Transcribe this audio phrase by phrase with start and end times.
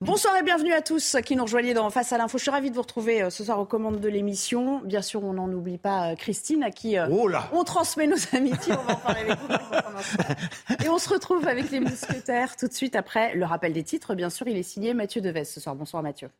[0.00, 2.38] Bonsoir et bienvenue à tous qui nous rejoignent dans Face à l'info.
[2.38, 4.80] Je suis ravie de vous retrouver euh, ce soir aux commandes de l'émission.
[4.84, 8.06] Bien sûr, on n'en oublie pas euh, Christine à qui euh, Oh là on transmet
[8.06, 8.74] nos amitiés.
[8.74, 9.48] On va en parler avec vous.
[9.48, 10.84] dans.
[10.84, 14.14] Et on se retrouve avec les mousquetaires tout de suite après le rappel des titres.
[14.14, 15.74] Bien sûr, il est signé Mathieu Deves ce soir.
[15.74, 16.30] Bonsoir Mathieu.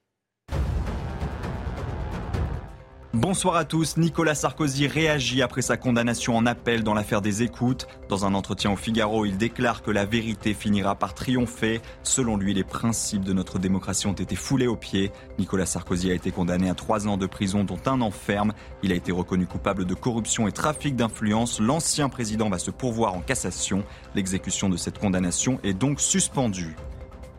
[3.15, 3.97] Bonsoir à tous.
[3.97, 7.87] Nicolas Sarkozy réagit après sa condamnation en appel dans l'affaire des écoutes.
[8.11, 11.81] Dans un entretien au Figaro, il déclare que la vérité finira par triompher.
[12.03, 15.11] Selon lui, les principes de notre démocratie ont été foulés aux pieds.
[15.39, 18.53] Nicolas Sarkozy a été condamné à trois ans de prison, dont un an ferme.
[18.83, 21.61] Il a été reconnu coupable de corruption et trafic d'influence.
[21.61, 23.85] L'ancien président va se pourvoir en cassation.
[24.15, 26.77] L'exécution de cette condamnation est donc suspendue.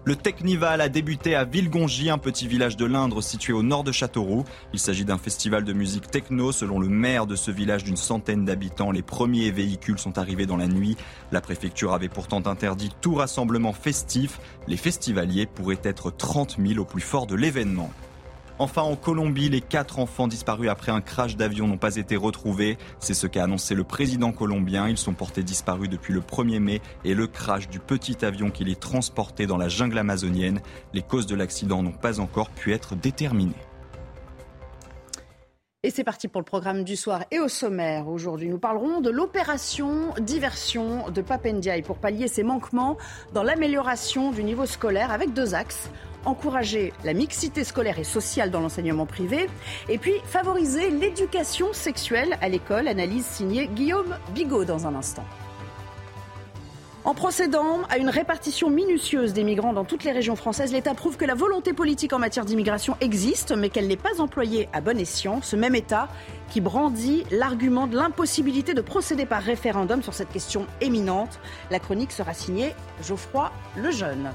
[0.09, 3.91] Le Technival a débuté à Villegongy, un petit village de l'Indre situé au nord de
[3.91, 4.43] Châteauroux.
[4.73, 6.51] Il s'agit d'un festival de musique techno.
[6.51, 10.57] Selon le maire de ce village d'une centaine d'habitants, les premiers véhicules sont arrivés dans
[10.57, 10.97] la nuit.
[11.31, 14.39] La préfecture avait pourtant interdit tout rassemblement festif.
[14.67, 17.91] Les festivaliers pourraient être 30 000 au plus fort de l'événement.
[18.61, 22.77] Enfin, en Colombie, les quatre enfants disparus après un crash d'avion n'ont pas été retrouvés.
[22.99, 24.89] C'est ce qu'a annoncé le président colombien.
[24.89, 28.65] Ils sont portés disparus depuis le 1er mai et le crash du petit avion qui
[28.65, 30.59] les transportait dans la jungle amazonienne.
[30.93, 33.53] Les causes de l'accident n'ont pas encore pu être déterminées.
[35.83, 38.09] Et c'est parti pour le programme du soir et au sommaire.
[38.09, 42.97] Aujourd'hui, nous parlerons de l'opération diversion de Papendiaï pour pallier ses manquements
[43.33, 45.89] dans l'amélioration du niveau scolaire avec deux axes.
[46.25, 49.49] Encourager la mixité scolaire et sociale dans l'enseignement privé
[49.87, 52.87] et puis favoriser l'éducation sexuelle à l'école.
[52.87, 55.25] Analyse signée Guillaume Bigot dans un instant.
[57.05, 61.15] En procédant à une répartition minutieuse des migrants dans toutes les régions françaises, l'État prouve
[61.15, 64.99] que la volonté politique en matière d'immigration existe, mais qu'elle n'est pas employée à bon
[64.99, 65.41] escient.
[65.41, 66.09] Ce même État
[66.49, 71.39] qui brandit l'argument de l'impossibilité de procéder par référendum sur cette question éminente.
[71.71, 74.31] La chronique sera signée Geoffroy Lejeune.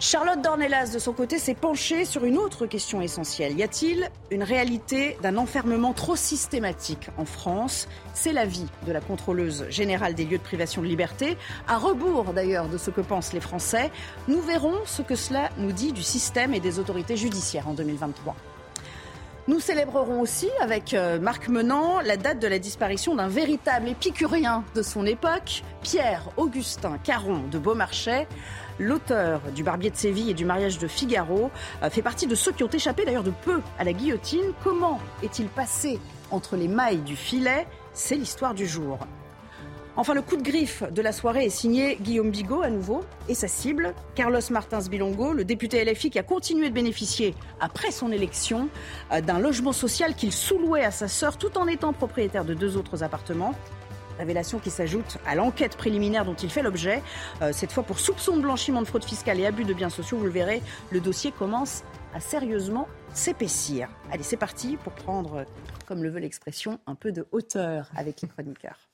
[0.00, 3.58] Charlotte Dornelas, de son côté, s'est penchée sur une autre question essentielle.
[3.58, 7.88] Y a-t-il une réalité d'un enfermement trop systématique en France?
[8.14, 12.68] C'est l'avis de la contrôleuse générale des lieux de privation de liberté, à rebours d'ailleurs
[12.68, 13.90] de ce que pensent les Français.
[14.28, 18.36] Nous verrons ce que cela nous dit du système et des autorités judiciaires en 2023.
[19.48, 24.62] Nous célébrerons aussi avec euh, Marc Menant la date de la disparition d'un véritable épicurien
[24.76, 28.28] de son époque, Pierre-Augustin Caron de Beaumarchais.
[28.78, 31.50] L'auteur du Barbier de Séville et du mariage de Figaro
[31.82, 34.52] euh, fait partie de ceux qui ont échappé d'ailleurs de peu à la guillotine.
[34.62, 35.98] Comment est-il passé
[36.30, 37.66] entre les mailles du filet?
[37.92, 38.98] C'est l'histoire du jour.
[39.96, 43.34] Enfin, le coup de griffe de la soirée est signé Guillaume Bigot à nouveau et
[43.34, 48.12] sa cible, Carlos Martins Bilongo, le député LFI qui a continué de bénéficier, après son
[48.12, 48.68] élection,
[49.10, 52.76] euh, d'un logement social qu'il sous-louait à sa sœur tout en étant propriétaire de deux
[52.76, 53.56] autres appartements.
[54.18, 57.02] Révélation qui s'ajoute à l'enquête préliminaire dont il fait l'objet.
[57.42, 60.18] Euh, cette fois pour soupçon de blanchiment de fraude fiscale et abus de biens sociaux.
[60.18, 61.84] Vous le verrez, le dossier commence
[62.14, 63.88] à sérieusement s'épaissir.
[64.10, 65.44] Allez, c'est parti pour prendre,
[65.86, 68.88] comme le veut l'expression, un peu de hauteur avec les chroniqueurs.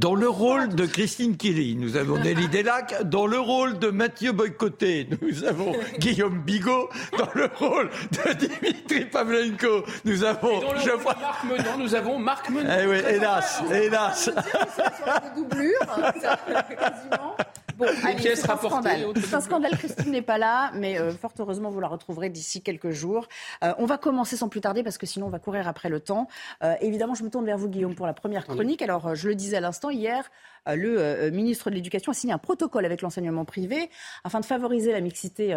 [0.00, 3.02] Dans le rôle de Christine Killy, nous avons Nelly Delac.
[3.02, 6.88] Dans le rôle de Mathieu Boycoté, nous avons Guillaume Bigot.
[7.18, 11.94] Dans le rôle de Dimitri Pavlenko, nous avons Dans le rôle de Marc Menon, nous
[11.94, 12.70] avons Marc Menon.
[12.80, 14.30] Eh oui, hélas, hélas.
[14.30, 15.80] de doublure,
[16.22, 17.36] ça, quasiment.
[17.80, 18.90] Bon, allez, pièces rapportées,
[19.24, 19.70] C'est un scandale.
[19.78, 23.26] Christine n'est pas là, mais euh, fort heureusement, vous la retrouverez d'ici quelques jours.
[23.64, 25.98] Euh, on va commencer sans plus tarder parce que sinon, on va courir après le
[25.98, 26.28] temps.
[26.62, 28.82] Euh, évidemment, je me tourne vers vous, Guillaume, pour la première chronique.
[28.82, 30.30] Alors, je le disais à l'instant, hier,
[30.66, 33.88] le ministre de l'Éducation a signé un protocole avec l'enseignement privé
[34.24, 35.56] afin de favoriser la mixité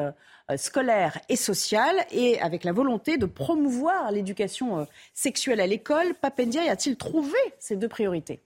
[0.56, 6.14] scolaire et sociale et avec la volonté de promouvoir l'éducation sexuelle à l'école.
[6.22, 8.42] Papendia a-t-il trouvé ces deux priorités?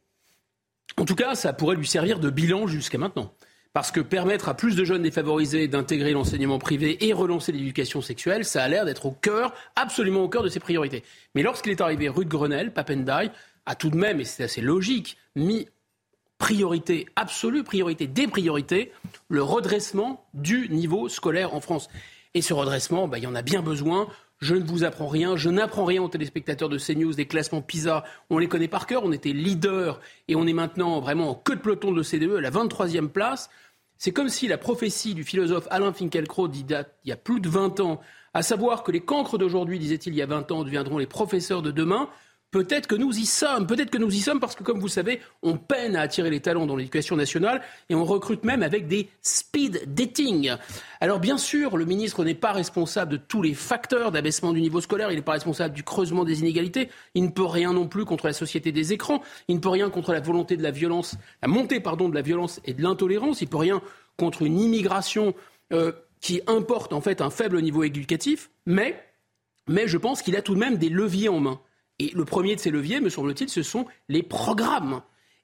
[0.97, 3.31] En tout cas, ça pourrait lui servir de bilan jusqu'à maintenant.
[3.77, 8.43] Parce que permettre à plus de jeunes défavorisés d'intégrer l'enseignement privé et relancer l'éducation sexuelle,
[8.43, 11.03] ça a l'air d'être au cœur, absolument au cœur de ses priorités.
[11.35, 13.29] Mais lorsqu'il est arrivé rue de Grenelle, Papendai
[13.67, 15.67] a tout de même, et c'est assez logique, mis
[16.39, 18.91] priorité absolue, priorité des priorités,
[19.29, 21.87] le redressement du niveau scolaire en France.
[22.33, 24.07] Et ce redressement, bah, il y en a bien besoin.
[24.39, 28.03] Je ne vous apprends rien, je n'apprends rien aux téléspectateurs de CNews, des classements PISA,
[28.29, 31.55] on les connaît par cœur, on était leader et on est maintenant vraiment en queue
[31.55, 33.49] de peloton de CDE à la 23e place.
[33.97, 37.79] C'est comme si la prophétie du philosophe Alain Finkielkraut il y a plus de 20
[37.79, 37.99] ans,
[38.33, 41.61] à savoir que les cancres d'aujourd'hui, disait-il il y a 20 ans, deviendront les professeurs
[41.61, 42.09] de demain,
[42.49, 45.19] Peut-être que nous y sommes, peut-être que nous y sommes parce que, comme vous savez,
[45.43, 49.09] on peine à attirer les talents dans l'éducation nationale et on recrute même avec des
[49.21, 50.55] speed dating.
[51.01, 54.79] Alors bien sûr, le ministre n'est pas responsable de tous les facteurs d'abaissement du niveau
[54.79, 58.05] scolaire, il n'est pas responsable du creusement des inégalités, il ne peut rien non plus
[58.05, 61.17] contre la société des écrans, il ne peut rien contre la volonté de la violence,
[61.41, 63.81] la montée pardon de la violence et de l'intolérance, il ne peut rien
[64.15, 65.35] contre une immigration
[65.73, 65.91] euh,
[66.21, 69.03] qui importe en fait un faible niveau éducatif, mais
[69.67, 71.59] mais je pense qu'il a tout de même des leviers en main.
[71.99, 75.01] Et le premier de ces leviers, me semble-t-il, ce sont les programmes.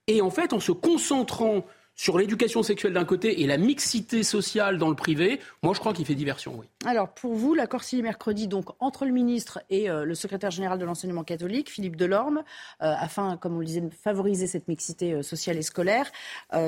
[0.08, 1.66] Et en fait, en se concentrant
[1.96, 5.94] sur l'éducation sexuelle d'un côté et la mixité sociale dans le privé, moi je crois
[5.94, 6.66] qu'il fait diversion, oui.
[6.86, 10.80] Alors pour vous, l'accord signé mercredi donc entre le ministre et euh, le secrétaire général
[10.80, 12.40] de l'enseignement catholique, Philippe Delorme,
[12.82, 16.12] euh, afin, comme on le disait, de favoriser cette mixité euh, sociale et scolaire,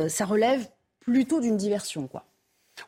[0.07, 0.67] ça relève
[0.99, 2.25] plutôt d'une diversion, quoi.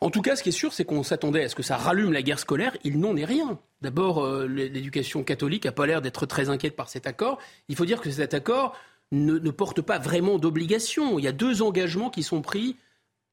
[0.01, 2.13] En tout cas, ce qui est sûr, c'est qu'on s'attendait à ce que ça rallume
[2.13, 2.75] la guerre scolaire.
[2.84, 3.60] Il n'en est rien.
[3.81, 7.39] D'abord, euh, l'éducation catholique n'a pas l'air d'être très inquiète par cet accord.
[7.69, 8.75] Il faut dire que cet accord
[9.12, 11.19] ne, porte pas vraiment d'obligation.
[11.19, 12.75] Il y a deux engagements qui sont pris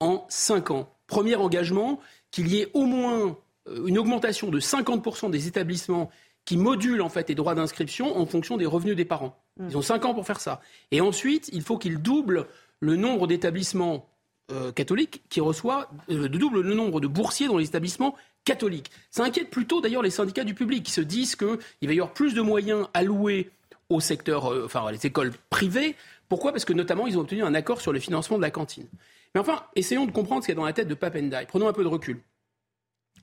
[0.01, 0.93] en cinq ans.
[1.07, 3.37] Premier engagement, qu'il y ait au moins
[3.69, 6.11] euh, une augmentation de 50% des établissements
[6.45, 9.39] qui modulent en fait les droits d'inscription en fonction des revenus des parents.
[9.59, 9.69] Mmh.
[9.71, 10.61] Ils ont cinq ans pour faire ça.
[10.91, 12.47] Et ensuite, il faut qu'ils doublent
[12.81, 14.07] le nombre d'établissements
[14.51, 18.15] euh, catholique qui reçoit euh, de double le nombre de boursiers dans les établissements
[18.45, 18.91] catholiques.
[19.11, 22.13] Ça inquiète plutôt d'ailleurs les syndicats du public qui se disent qu'il va y avoir
[22.13, 23.51] plus de moyens alloués
[23.89, 25.97] au secteur, euh, enfin les écoles privées.
[26.29, 26.53] Pourquoi?
[26.53, 28.87] Parce que notamment ils ont obtenu un accord sur le financement de la cantine.
[29.35, 31.47] Mais enfin, essayons de comprendre ce qu'il y a dans la tête de Papendai.
[31.49, 32.21] Prenons un peu de recul.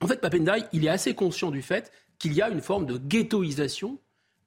[0.01, 2.97] En fait, Papendai, il est assez conscient du fait qu'il y a une forme de
[2.97, 3.99] ghettoisation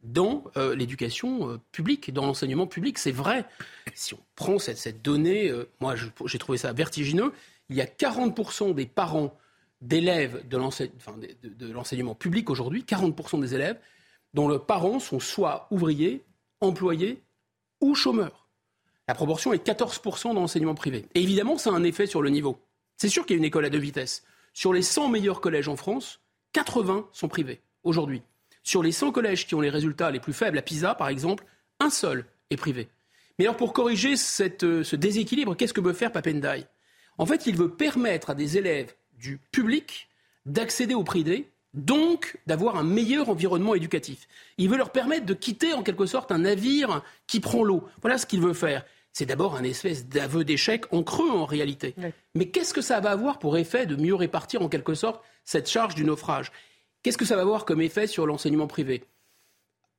[0.04, 2.98] dans euh, l'éducation euh, publique, dans l'enseignement public.
[2.98, 3.44] C'est vrai.
[3.94, 5.94] Si on prend cette, donnée, euh, moi
[6.26, 7.32] j'ai trouvé ça vertigineux,
[7.70, 9.36] il y a 40% des parents
[9.80, 13.78] d'élèves de l'enseignement public aujourd'hui, 40% des élèves,
[14.32, 16.24] dont leurs parents sont soit ouvriers,
[16.60, 17.22] employés
[17.80, 18.48] ou chômeurs.
[19.08, 21.06] La proportion est 14% dans l'enseignement privé.
[21.14, 22.58] Et évidemment, ça a un effet sur le niveau.
[22.96, 24.24] C'est sûr qu'il y a une école à deux vitesses.
[24.54, 26.20] Sur les 100 meilleurs collèges en France,
[26.52, 28.22] 80 sont privés aujourd'hui.
[28.64, 31.44] Sur les 100 collèges qui ont les résultats les plus faibles, à PISA par exemple,
[31.80, 32.88] un seul est privé.
[33.38, 36.64] Mais alors pour corriger euh, ce déséquilibre, qu'est-ce que veut faire Papendai
[37.18, 40.08] En fait, il veut permettre à des élèves du public
[40.46, 44.28] d'accéder au privé, donc d'avoir un meilleur environnement éducatif.
[44.56, 47.84] Il veut leur permettre de quitter en quelque sorte un navire qui prend l'eau.
[48.00, 48.84] Voilà ce qu'il veut faire.
[49.12, 51.94] C'est d'abord un espèce d'aveu d'échec en creux en réalité.
[52.34, 55.68] Mais qu'est-ce que ça va avoir pour effet de mieux répartir en quelque sorte cette
[55.68, 56.50] charge du naufrage?
[57.04, 59.04] Qu'est-ce que ça va avoir comme effet sur l'enseignement privé?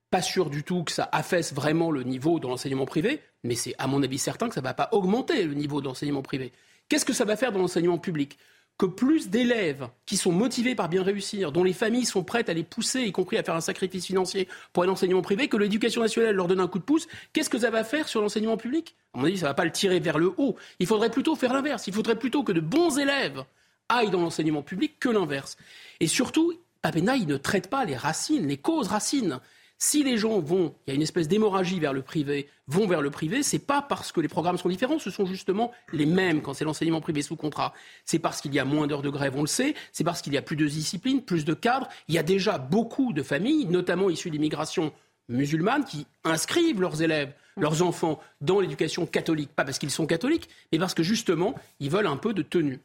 [0.10, 3.75] Pas sûr du tout que ça affaisse vraiment le niveau de l'enseignement privé, mais c'est
[3.78, 6.52] à mon avis certain que ça ne va pas augmenter le niveau de l'enseignement privé.
[6.90, 8.40] Qu'est-ce que ça va faire dans l'enseignement public?
[8.80, 12.56] Que plus d'élèves qui sont motivés par bien réussir, dont les familles sont prêtes à
[12.56, 16.01] les pousser, y compris à faire un sacrifice financier pour un enseignement privé, que l'éducation
[16.01, 18.96] nationale leur donne un coup de pouce, qu'est-ce que ça va faire sur l'enseignement public?
[19.13, 20.56] À mon avis, ça ne va pas le tirer vers le haut.
[20.80, 21.86] Il faudrait plutôt faire l'inverse.
[21.86, 23.46] Il faudrait plutôt que de bons élèves
[23.90, 25.56] aillent dans l'enseignement public que l'inverse.
[26.00, 26.53] Et surtout,
[26.86, 29.39] Papena, il ne traite pas les racines, les causes racines.
[29.80, 33.01] Si les gens vont, il y a une espèce d'hémorragie vers le privé, vont vers
[33.01, 36.44] le privé, c'est pas parce que les programmes sont différents, ce sont justement les mêmes
[36.44, 37.74] quand c'est l'enseignement privé sous contrat.
[38.06, 40.34] C'est parce qu'il y a moins d'heures de grève, on le sait, c'est parce qu'il
[40.34, 41.89] y a plus de discipline, plus de cadres.
[42.08, 44.94] Il y a déjà beaucoup de familles, notamment issues d'immigration
[45.27, 50.50] musulmane, qui inscrivent leurs élèves, leurs enfants dans l'éducation catholique, pas parce qu'ils sont catholiques,
[50.72, 52.80] mais parce que justement, ils veulent un peu de tenue.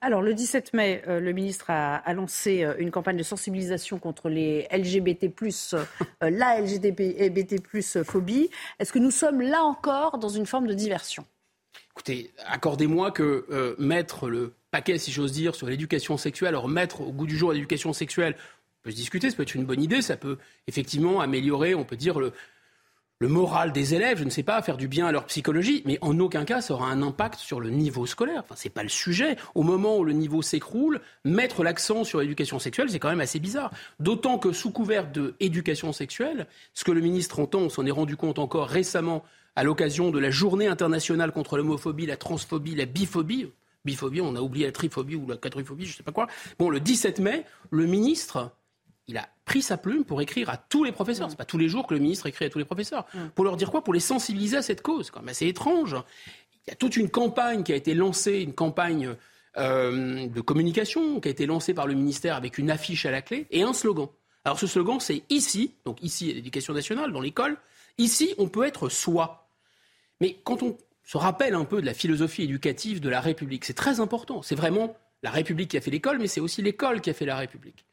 [0.00, 4.28] Alors, le 17 mai, euh, le ministre a, lancé euh, une campagne de sensibilisation contre
[4.28, 5.32] les LGBT,
[5.74, 5.84] euh,
[6.20, 8.50] la LGBT phobie.
[8.78, 11.24] Est-ce que nous sommes là encore dans une forme de diversion?
[11.92, 17.12] Écoutez, accordez-moi que mettre le paquet, si j'ose dire, sur l'éducation sexuelle, alors mettre au
[17.12, 18.36] goût du jour l'éducation sexuelle,
[18.82, 20.36] peut se discuter, ça peut être une bonne idée, ça peut
[20.66, 22.32] effectivement améliorer, on peut dire, le,
[23.18, 25.98] le moral des élèves, je ne sais pas, faire du bien à leur psychologie, mais
[26.02, 28.42] en aucun cas ça aura un impact sur le niveau scolaire.
[28.44, 29.36] Enfin, c'est pas le sujet.
[29.54, 33.40] Au moment où le niveau s'écroule, mettre l'accent sur l'éducation sexuelle, c'est quand même assez
[33.40, 33.70] bizarre.
[34.00, 38.16] D'autant que sous couvert d'éducation sexuelle, ce que le ministre entend, on s'en est rendu
[38.16, 43.48] compte encore récemment à l'occasion de la journée internationale contre l'homophobie, la transphobie, la biphobie.
[43.86, 46.26] Biphobie, on a oublié la triphobie ou la quadriphobie, je ne sais pas quoi.
[46.58, 48.50] Bon, le 17 mai, le ministre
[49.08, 51.30] il a pris sa plume pour écrire à tous les professeurs.
[51.30, 53.06] C'est pas tous les jours que le ministre écrit à tous les professeurs.
[53.34, 53.84] Pour leur dire quoi?
[53.84, 55.12] Pour les sensibiliser à cette cause.
[55.32, 55.96] C'est étrange.
[56.66, 59.14] Il y a toute une campagne qui a été lancée, une campagne
[59.56, 63.22] euh, de communication qui a été lancée par le ministère avec une affiche à la
[63.22, 64.08] clé et un slogan.
[64.44, 67.56] Alors ce slogan, c'est ici, donc ici l'éducation nationale, dans l'école,
[67.98, 69.48] ici on peut être soi.
[70.20, 73.74] Mais quand on se rappelle un peu de la philosophie éducative de la République, c'est
[73.74, 74.42] très important.
[74.42, 77.26] C'est vraiment la République qui a fait l'école, mais c'est aussi l'école qui a fait
[77.26, 77.84] la République.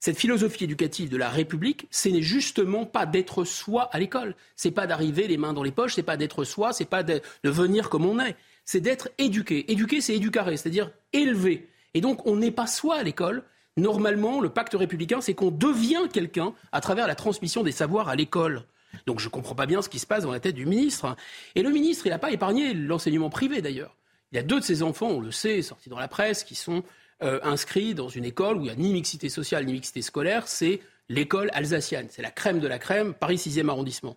[0.00, 4.34] Cette philosophie éducative de la République, ce n'est justement pas d'être soi à l'école.
[4.56, 7.20] C'est pas d'arriver les mains dans les poches, c'est pas d'être soi, c'est pas de,
[7.44, 8.34] venir comme on est.
[8.64, 9.70] C'est d'être éduqué.
[9.70, 11.68] Éduquer, c'est éducaré, c'est-à-dire élevé.
[11.92, 13.42] Et donc, on n'est pas soi à l'école.
[13.76, 18.16] Normalement, le pacte républicain, c'est qu'on devient quelqu'un à travers la transmission des savoirs à
[18.16, 18.64] l'école.
[19.06, 21.14] Donc je ne comprends pas bien ce qui se passe dans la tête du ministre.
[21.54, 23.96] Et le ministre, il n'a pas épargné l'enseignement privé d'ailleurs.
[24.32, 26.54] Il y a deux de ses enfants, on le sait, sortis dans la presse, qui
[26.54, 26.84] sont
[27.22, 30.48] euh, inscrits dans une école où il n'y a ni mixité sociale ni mixité scolaire,
[30.48, 32.06] c'est l'école alsacienne.
[32.10, 34.16] C'est la crème de la crème, Paris 6e arrondissement.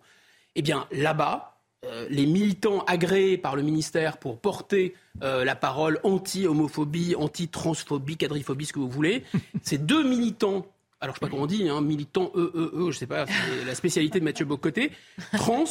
[0.54, 6.00] Eh bien, là-bas, euh, les militants agréés par le ministère pour porter euh, la parole
[6.02, 9.24] anti-homophobie, anti-transphobie, quadriphobie, ce que vous voulez,
[9.62, 10.66] ces deux militants
[11.00, 13.26] alors je sais pas comment on dit, hein, militants E, E, E, je sais pas,
[13.26, 14.90] c'est la spécialité de Mathieu Bocoté,
[15.34, 15.64] trans,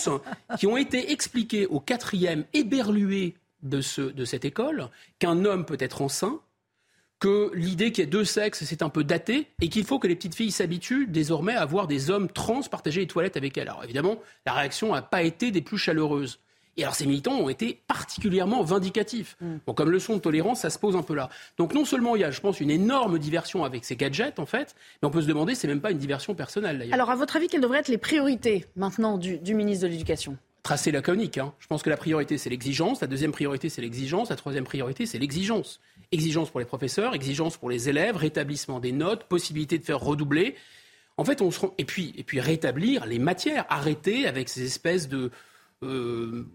[0.60, 5.78] qui ont été expliqués au quatrième éberlué de, ce, de cette école qu'un homme peut
[5.80, 6.40] être enceint,
[7.24, 10.08] que l'idée qu'il y ait deux sexes, c'est un peu daté, et qu'il faut que
[10.08, 13.70] les petites filles s'habituent désormais à voir des hommes trans partager les toilettes avec elles.
[13.70, 16.40] Alors évidemment, la réaction n'a pas été des plus chaleureuses.
[16.76, 19.38] Et alors ces militants ont été particulièrement vindicatifs.
[19.40, 19.56] Mm.
[19.66, 21.30] Bon, comme leçon de tolérance, ça se pose un peu là.
[21.58, 24.46] Donc non seulement il y a, je pense, une énorme diversion avec ces gadgets, en
[24.46, 26.96] fait, mais on peut se demander, c'est même pas une diversion personnelle d'ailleurs.
[26.96, 30.38] Alors à votre avis, quelles devraient être les priorités maintenant du, ministre de l'Éducation?
[30.62, 31.38] Tracé laconique.
[31.38, 31.54] Hein.
[31.60, 33.00] Je pense que la priorité, c'est l'exigence.
[33.00, 34.30] La deuxième priorité, c'est l'exigence.
[34.30, 35.80] La troisième priorité, c'est l'exigence.
[36.14, 40.54] Exigence pour les professeurs, exigence pour les élèves, rétablissement des notes, possibilité de faire redoubler.
[41.18, 41.74] En fait, on se rend...
[41.80, 45.32] et puis et puis rétablir les matières, arrêter avec ces espèces de
[45.82, 46.46] euh,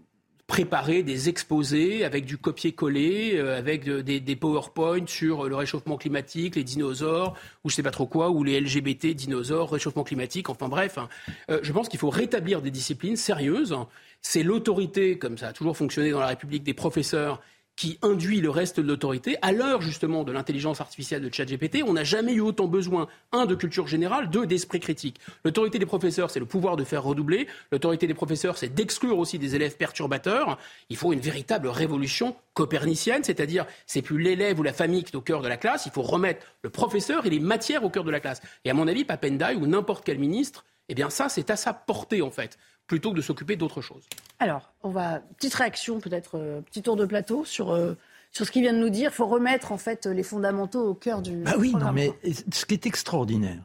[0.47, 6.63] préparer des exposés avec du copier-coller, euh, avec des, PowerPoint sur le réchauffement climatique, les
[6.63, 10.97] dinosaures, ou je sais pas trop quoi, ou les LGBT, dinosaures, réchauffement climatique, enfin bref.
[10.97, 11.09] Hein.
[11.51, 13.75] Euh, je pense qu'il faut rétablir des disciplines sérieuses.
[14.21, 17.41] C'est l'autorité, comme ça a toujours fonctionné dans la République, des professeurs
[17.79, 19.37] qui induit le reste de l'autorité.
[19.41, 23.45] À l'heure justement de l'intelligence artificielle de ChatGPT, on n'a jamais eu autant besoin, un,
[23.45, 25.17] de culture générale, deux, d'esprit critique.
[25.45, 27.47] L'autorité des professeurs, c'est le pouvoir de faire redoubler.
[27.71, 30.57] L'autorité des professeurs, c'est d'exclure aussi des élèves perturbateurs.
[30.89, 35.15] Il faut une véritable révolution copernicienne, c'est-à-dire c'est plus l'élève ou la famille qui est
[35.15, 38.03] au cœur de la classe, il faut remettre le professeur et les matières au cœur
[38.03, 38.41] de la classe.
[38.65, 41.71] Et à mon avis, Papendai ou n'importe quel ministre, eh bien ça, c'est à sa
[41.71, 42.57] portée en fait
[42.89, 44.03] plutôt que de s'occuper d'autre chose.
[44.39, 47.93] Alors, on va petite réaction, peut-être euh, petit tour de plateau sur euh,
[48.31, 49.11] sur ce qu'il vient de nous dire.
[49.13, 51.43] Il faut remettre en fait les fondamentaux au cœur du.
[51.45, 52.11] Ah oui, non, mais
[52.51, 53.61] ce qui est extraordinaire,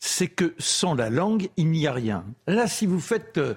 [0.00, 2.24] c'est que sans la langue, il n'y a rien.
[2.46, 3.54] Là, si vous faites euh,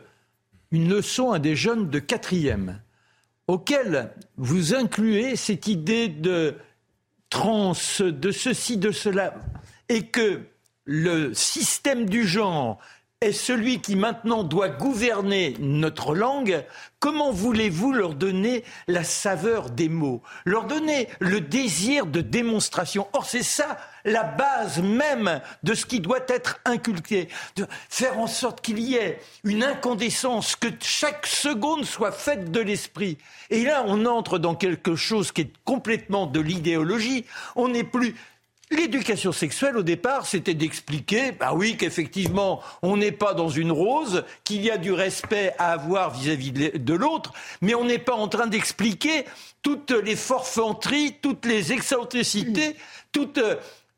[0.72, 2.80] une leçon à des jeunes de quatrième,
[3.48, 6.56] auxquels vous incluez cette idée de
[7.32, 9.34] trans, de ceci, de cela,
[9.89, 10.42] et que
[10.86, 12.80] le système du genre
[13.22, 16.64] est celui qui maintenant doit gouverner notre langue,
[17.00, 23.26] comment voulez-vous leur donner la saveur des mots, leur donner le désir de démonstration Or,
[23.26, 28.62] c'est ça la base même de ce qui doit être inculqué, de faire en sorte
[28.62, 33.18] qu'il y ait une incandescence, que chaque seconde soit faite de l'esprit.
[33.50, 37.26] Et là, on entre dans quelque chose qui est complètement de l'idéologie.
[37.58, 38.16] On n'est plus
[38.72, 44.24] L'éducation sexuelle, au départ, c'était d'expliquer, bah oui, qu'effectivement, on n'est pas dans une rose,
[44.44, 48.28] qu'il y a du respect à avoir vis-à-vis de l'autre, mais on n'est pas en
[48.28, 49.26] train d'expliquer
[49.64, 52.76] toutes les forfanteries, toutes les excentricités,
[53.12, 53.42] toutes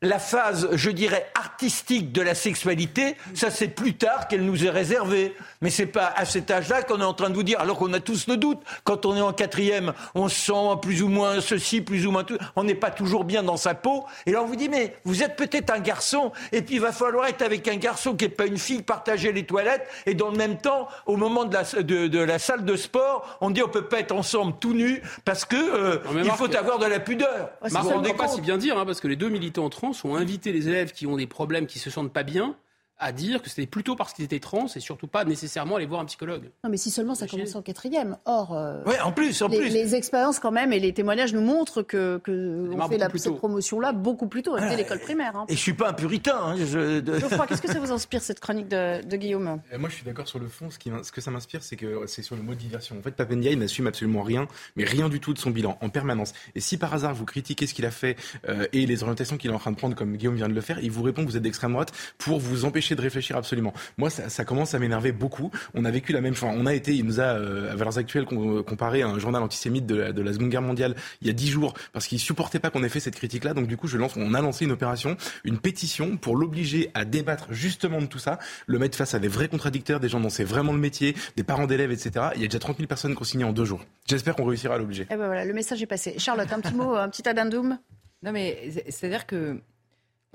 [0.02, 4.70] la phase, je dirais, artistique de la sexualité, ça c'est plus tard qu'elle nous est
[4.70, 5.34] réservée.
[5.60, 7.92] Mais c'est pas à cet âge-là qu'on est en train de vous dire, alors qu'on
[7.92, 8.58] a tous le doute.
[8.82, 12.36] Quand on est en quatrième, on sent plus ou moins ceci, plus ou moins tout.
[12.56, 14.04] On n'est pas toujours bien dans sa peau.
[14.26, 16.90] Et là, on vous dit, mais vous êtes peut-être un garçon, et puis il va
[16.90, 20.30] falloir être avec un garçon qui n'est pas une fille, partager les toilettes, et dans
[20.30, 23.68] le même temps, au moment de la, de, la salle de sport, on dit on
[23.68, 27.50] peut pas être ensemble tout nu parce que euh, il faut avoir de la pudeur.
[27.70, 30.16] Marc, on ne pas si bien dire, hein, parce que les deux militants trans ont
[30.16, 32.56] invité les élèves qui ont des problèmes, qui se sentent pas bien,
[33.02, 36.00] à dire que c'était plutôt parce qu'ils étaient trans et surtout pas nécessairement aller voir
[36.00, 36.50] un psychologue.
[36.64, 38.16] Non, mais si seulement ça commence en quatrième.
[38.24, 39.68] Or, euh, ouais, en plus, en les, plus.
[39.68, 43.36] les expériences quand même et les témoignages nous montrent que, que on fait la, cette
[43.36, 45.36] promotion-là beaucoup plus tôt, dès l'école primaire.
[45.36, 45.46] Hein.
[45.48, 46.36] Et je suis pas un puritain.
[46.36, 47.00] Hein, je,
[47.46, 49.60] qu'est-ce que ça vous inspire cette chronique de, de Guillaume?
[49.72, 50.70] Euh, Moi, je suis d'accord sur le fond.
[50.70, 52.96] Ce, qui, ce que ça m'inspire, c'est que c'est sur le mot diversion.
[52.98, 55.88] En fait, Papendia, il n'assume absolument rien, mais rien du tout de son bilan en
[55.88, 56.32] permanence.
[56.54, 58.16] Et si par hasard vous critiquez ce qu'il a fait
[58.48, 60.60] euh, et les orientations qu'il est en train de prendre, comme Guillaume vient de le
[60.60, 63.72] faire, il vous répond que vous êtes d'extrême droite pour vous empêcher de réfléchir absolument.
[63.98, 65.50] Moi, ça, ça commence à m'énerver beaucoup.
[65.74, 66.50] On a vécu la même chose.
[66.52, 69.86] On a été, il nous a, euh, à Valeurs Actuelles, comparé à un journal antisémite
[69.86, 72.58] de la, de la Seconde Guerre mondiale il y a dix jours, parce qu'il supportait
[72.58, 73.54] pas qu'on ait fait cette critique-là.
[73.54, 77.04] Donc du coup, je lance, on a lancé une opération, une pétition pour l'obliger à
[77.04, 80.30] débattre justement de tout ça, le mettre face à des vrais contradicteurs, des gens dont
[80.30, 82.26] c'est vraiment le métier, des parents d'élèves, etc.
[82.36, 83.84] Il y a déjà 30 000 personnes qui ont signé en deux jours.
[84.08, 85.06] J'espère qu'on réussira à l'obliger.
[85.10, 86.14] Eh ben voilà, le message est passé.
[86.18, 87.78] Charlotte, un petit mot, un petit addendum?
[88.22, 89.60] Non mais c'est-à-dire que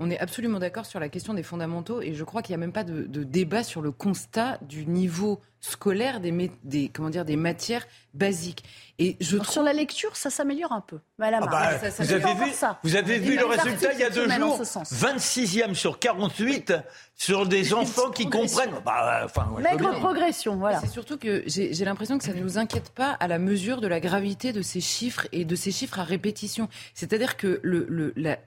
[0.00, 2.64] on est absolument d'accord sur la question des fondamentaux et je crois qu'il n'y a
[2.64, 7.36] même pas de, débat sur le constat du niveau scolaire des, des, comment dire, des
[7.36, 8.64] matières basiques.
[8.98, 9.50] Et je trouve...
[9.50, 10.98] Sur la lecture, ça s'améliore un peu.
[11.20, 14.60] Ah bah, vous, avez vu, vous avez vu le résultat il y a deux jours
[14.60, 16.74] 26e sur 48
[17.14, 18.74] sur des enfants qui comprennent.
[18.84, 20.80] Bah, enfin, Maigre progression, voilà.
[20.80, 23.86] C'est surtout que j'ai l'impression que ça ne nous inquiète pas à la mesure de
[23.88, 26.68] la gravité de ces chiffres et de ces chiffres à répétition.
[26.94, 27.60] C'est-à-dire que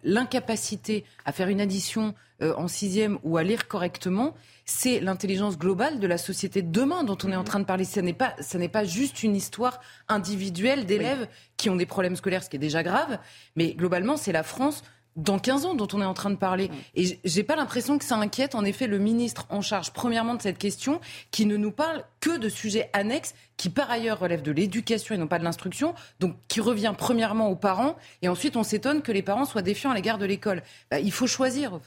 [0.04, 4.34] l'incapacité le, à faire une addition euh, en sixième ou à lire correctement,
[4.72, 7.84] c'est l'intelligence globale de la société de demain dont on est en train de parler.
[7.84, 12.16] Ce n'est pas, ça n'est pas juste une histoire individuelle d'élèves qui ont des problèmes
[12.16, 13.20] scolaires, ce qui est déjà grave,
[13.56, 14.84] mais globalement, c'est la France
[15.16, 16.70] dans 15 ans dont on est en train de parler.
[16.96, 20.42] Et j'ai pas l'impression que ça inquiète en effet le ministre en charge premièrement de
[20.42, 21.02] cette question
[21.32, 25.18] qui ne nous parle que de sujets annexes qui par ailleurs relèvent de l'éducation et
[25.18, 29.12] non pas de l'instruction, donc qui revient premièrement aux parents et ensuite on s'étonne que
[29.12, 30.64] les parents soient défiants à l'égard de l'école.
[30.90, 31.80] Bah, il faut choisir.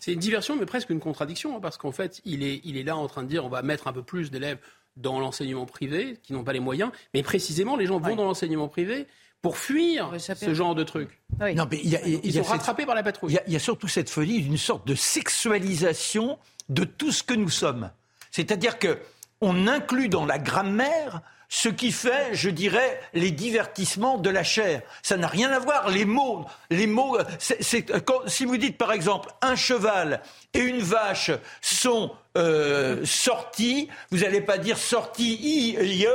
[0.00, 2.82] C'est une diversion, mais presque une contradiction, hein, parce qu'en fait, il est, il est
[2.82, 4.58] là en train de dire on va mettre un peu plus d'élèves
[4.96, 8.68] dans l'enseignement privé, qui n'ont pas les moyens, mais précisément, les gens vont dans l'enseignement
[8.68, 9.06] privé
[9.42, 11.20] pour fuir ce genre de trucs.
[11.38, 13.38] Non, mais Ils sont rattrapés par la patrouille.
[13.46, 16.38] Il y, a surtout cette folie d'une sorte de sexualisation
[16.68, 17.90] de tout ce que nous sommes.
[18.30, 18.98] C'est-à-dire que
[19.40, 24.82] on inclut dans la grammaire ce qui fait, je dirais, les divertissements de la chair.
[25.02, 25.90] Ça n'a rien à voir.
[25.90, 30.20] Les mots, les mots, si vous dites par exemple un cheval
[30.54, 36.06] et une vache sont euh, sortis, vous n'allez pas dire sortis i,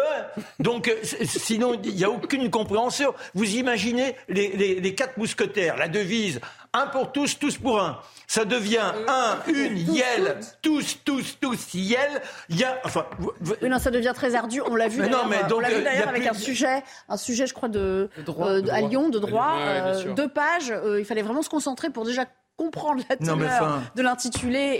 [0.59, 3.13] donc euh, sinon il n'y a aucune compréhension.
[3.33, 6.39] Vous imaginez les quatre mousquetaires, la devise
[6.73, 7.99] un pour tous, tous pour un.
[8.27, 12.21] Ça devient un, une, yel, tous, tous, tous, yel.
[12.49, 13.05] Il y a, enfin.
[13.19, 14.61] Oui, non, ça devient très ardu.
[14.65, 15.01] On l'a vu.
[15.01, 18.61] d'ailleurs, on l'a vu euh, d'ailleurs avec un sujet, un sujet, je crois, de, euh,
[18.71, 20.73] à Lyon, de droit, euh, deux pages.
[20.97, 24.77] il fallait vraiment se concentrer pour déjà comprendre la teneur de l'intitulé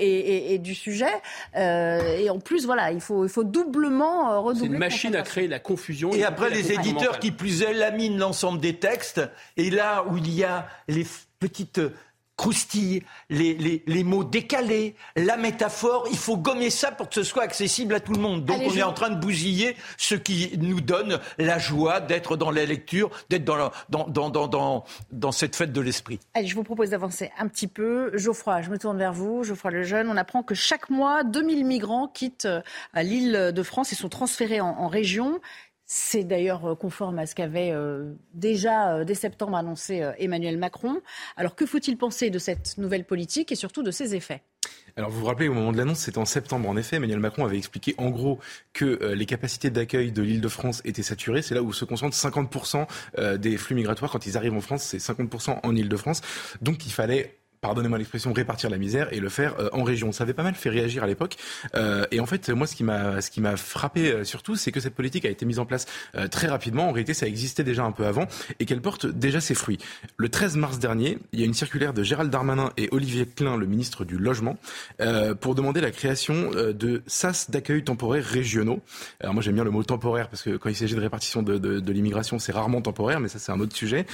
[0.52, 1.12] et, du sujet.
[1.56, 4.68] et en plus, voilà, il faut, il faut doublement redoubler.
[4.68, 6.12] C'est une machine à créer la confusion.
[6.13, 9.22] Et après, les éditeurs qui plus est laminent l'ensemble des textes.
[9.58, 11.06] Et là où il y a les
[11.41, 11.82] petites
[12.38, 16.08] croustilles, les, les, les, mots décalés, la métaphore.
[16.10, 18.45] Il faut gommer ça pour que ce soit accessible à tout le monde.
[18.45, 22.49] Donc on est en train de bousiller ce qui nous donne la joie d'être dans
[22.49, 26.19] la lecture, d'être dans, dans, dans, dans, dans cette fête de l'esprit.
[26.34, 28.10] Allez, je vous propose d'avancer un petit peu.
[28.17, 29.43] Geoffroy, je me tourne vers vous.
[29.43, 32.62] Geoffroy Lejeune, on apprend que chaque mois, 2000 migrants quittent euh,
[32.95, 35.39] l'île de France et sont transférés en, en région.
[35.93, 41.01] C'est d'ailleurs euh, conforme à ce qu'avait euh, déjà euh, dès septembre annoncé Emmanuel Macron.
[41.36, 44.41] Alors que faut-il penser de cette nouvelle politique et surtout de ses effets?
[44.95, 46.69] Alors vous vous rappelez, au moment de l'annonce, c'était en septembre.
[46.69, 48.39] En effet, Emmanuel Macron avait expliqué en gros
[48.71, 51.41] que les capacités d'accueil de l'île de France étaient saturées.
[51.41, 54.84] C'est là où se concentrent 50% des flux migratoires quand ils arrivent en France.
[54.84, 56.21] C'est 50% en île de France.
[56.62, 60.12] Donc il fallait pardonnez-moi l'expression, répartir la misère et le faire euh, en région.
[60.12, 61.36] Ça avait pas mal fait réagir à l'époque.
[61.76, 64.80] Euh, et en fait, moi, ce qui m'a, ce qui frappé euh, surtout, c'est que
[64.80, 65.86] cette politique a été mise en place
[66.32, 66.89] très rapidement.
[66.89, 68.26] En réalité, ça existait déjà un peu avant
[68.60, 69.78] et qu'elle porte déjà ses fruits.
[70.17, 73.58] Le 13 mars dernier, il y a une circulaire de Gérald Darmanin et Olivier Klein,
[73.58, 74.58] le ministre du Logement,
[75.39, 78.82] pour demander la création de sas d'accueil temporaire régionaux.
[79.19, 81.58] Alors moi, j'aime bien le mot temporaire parce que quand il s'agit de répartition de,
[81.58, 84.06] de, de l'immigration, c'est rarement temporaire, mais ça, c'est un autre sujet.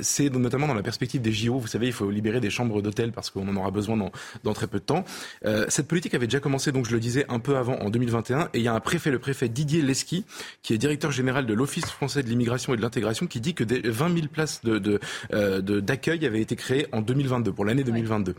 [0.00, 1.58] c'est notamment dans la perspective des JO.
[1.58, 4.12] Vous savez, il faut libérer des champs d'hôtel parce qu'on en aura besoin dans,
[4.44, 5.04] dans très peu de temps.
[5.44, 8.50] Euh, cette politique avait déjà commencé, donc je le disais, un peu avant, en 2021.
[8.54, 10.24] Et il y a un préfet, le préfet Didier Leski,
[10.62, 13.64] qui est directeur général de l'Office français de l'immigration et de l'intégration, qui dit que
[13.64, 15.00] des 20 000 places de,
[15.32, 18.34] euh, de, d'accueil avaient été créées en 2022, pour l'année 2022.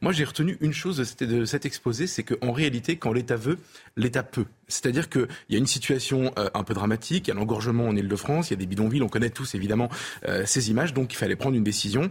[0.00, 3.58] Moi, j'ai retenu une chose de, de cet exposé, c'est qu'en réalité, quand l'État veut,
[3.96, 4.46] l'État peut.
[4.68, 7.96] C'est-à-dire qu'il y a une situation euh, un peu dramatique, il y a l'engorgement en
[7.96, 9.88] Ile-de-France, il y a des bidonvilles, on connaît tous évidemment
[10.44, 12.10] ces images, donc il fallait prendre une décision.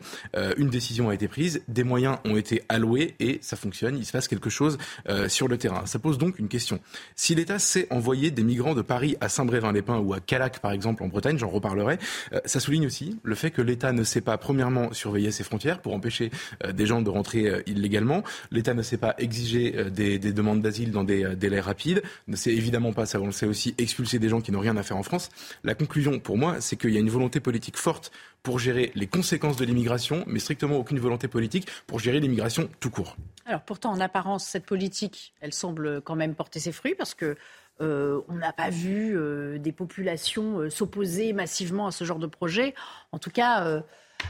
[0.58, 4.12] une décision a été prise des moyens ont été alloués et ça fonctionne, il se
[4.12, 4.78] passe quelque chose
[5.10, 5.86] euh, sur le terrain.
[5.86, 6.80] Ça pose donc une question.
[7.16, 11.04] Si l'État sait envoyer des migrants de Paris à Saint-Brévin-les-Pins ou à Calac, par exemple,
[11.04, 11.98] en Bretagne, j'en reparlerai,
[12.34, 15.82] euh, ça souligne aussi le fait que l'État ne sait pas, premièrement, surveiller ses frontières
[15.82, 16.32] pour empêcher
[16.64, 18.24] euh, des gens de rentrer illégalement.
[18.52, 22.52] L'État ne sait pas exiger des, des demandes d'asile dans des délais rapides, ne sait
[22.52, 25.04] évidemment pas, ça on sait aussi, expulser des gens qui n'ont rien à faire en
[25.04, 25.30] France.
[25.64, 28.12] La conclusion, pour moi, c'est qu'il y a une volonté politique forte
[28.46, 32.92] pour gérer les conséquences de l'immigration, mais strictement aucune volonté politique pour gérer l'immigration tout
[32.92, 33.18] court.
[33.48, 37.36] Alors pourtant, en apparence, cette politique, elle semble quand même porter ses fruits parce que
[37.82, 42.28] euh, on n'a pas vu euh, des populations euh, s'opposer massivement à ce genre de
[42.28, 42.76] projet.
[43.12, 43.82] En tout cas,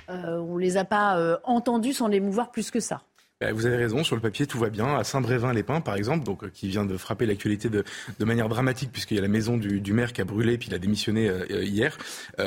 [0.07, 3.01] on ne les a pas entendus sans les mouvoir plus que ça.
[3.41, 4.95] Bah, vous avez raison, sur le papier, tout va bien.
[4.95, 7.83] À Saint-Brévin-les-Pins, par exemple, donc, euh, qui vient de frapper l'actualité de,
[8.19, 10.77] manière dramatique, puisqu'il y a la maison du, maire qui a brûlé, puis il a
[10.77, 11.97] démissionné euh, euh, hier.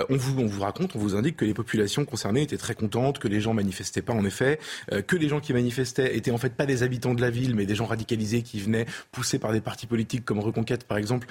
[0.08, 3.18] on, vous, on vous raconte, on vous indique que les populations concernées étaient très contentes,
[3.18, 4.58] que les gens manifestaient pas, en effet,
[5.06, 7.66] que les gens qui manifestaient étaient en fait pas des habitants de la ville, mais
[7.66, 11.26] des gens radicalisés qui venaient poussés par des partis politiques comme Reconquête, par exemple,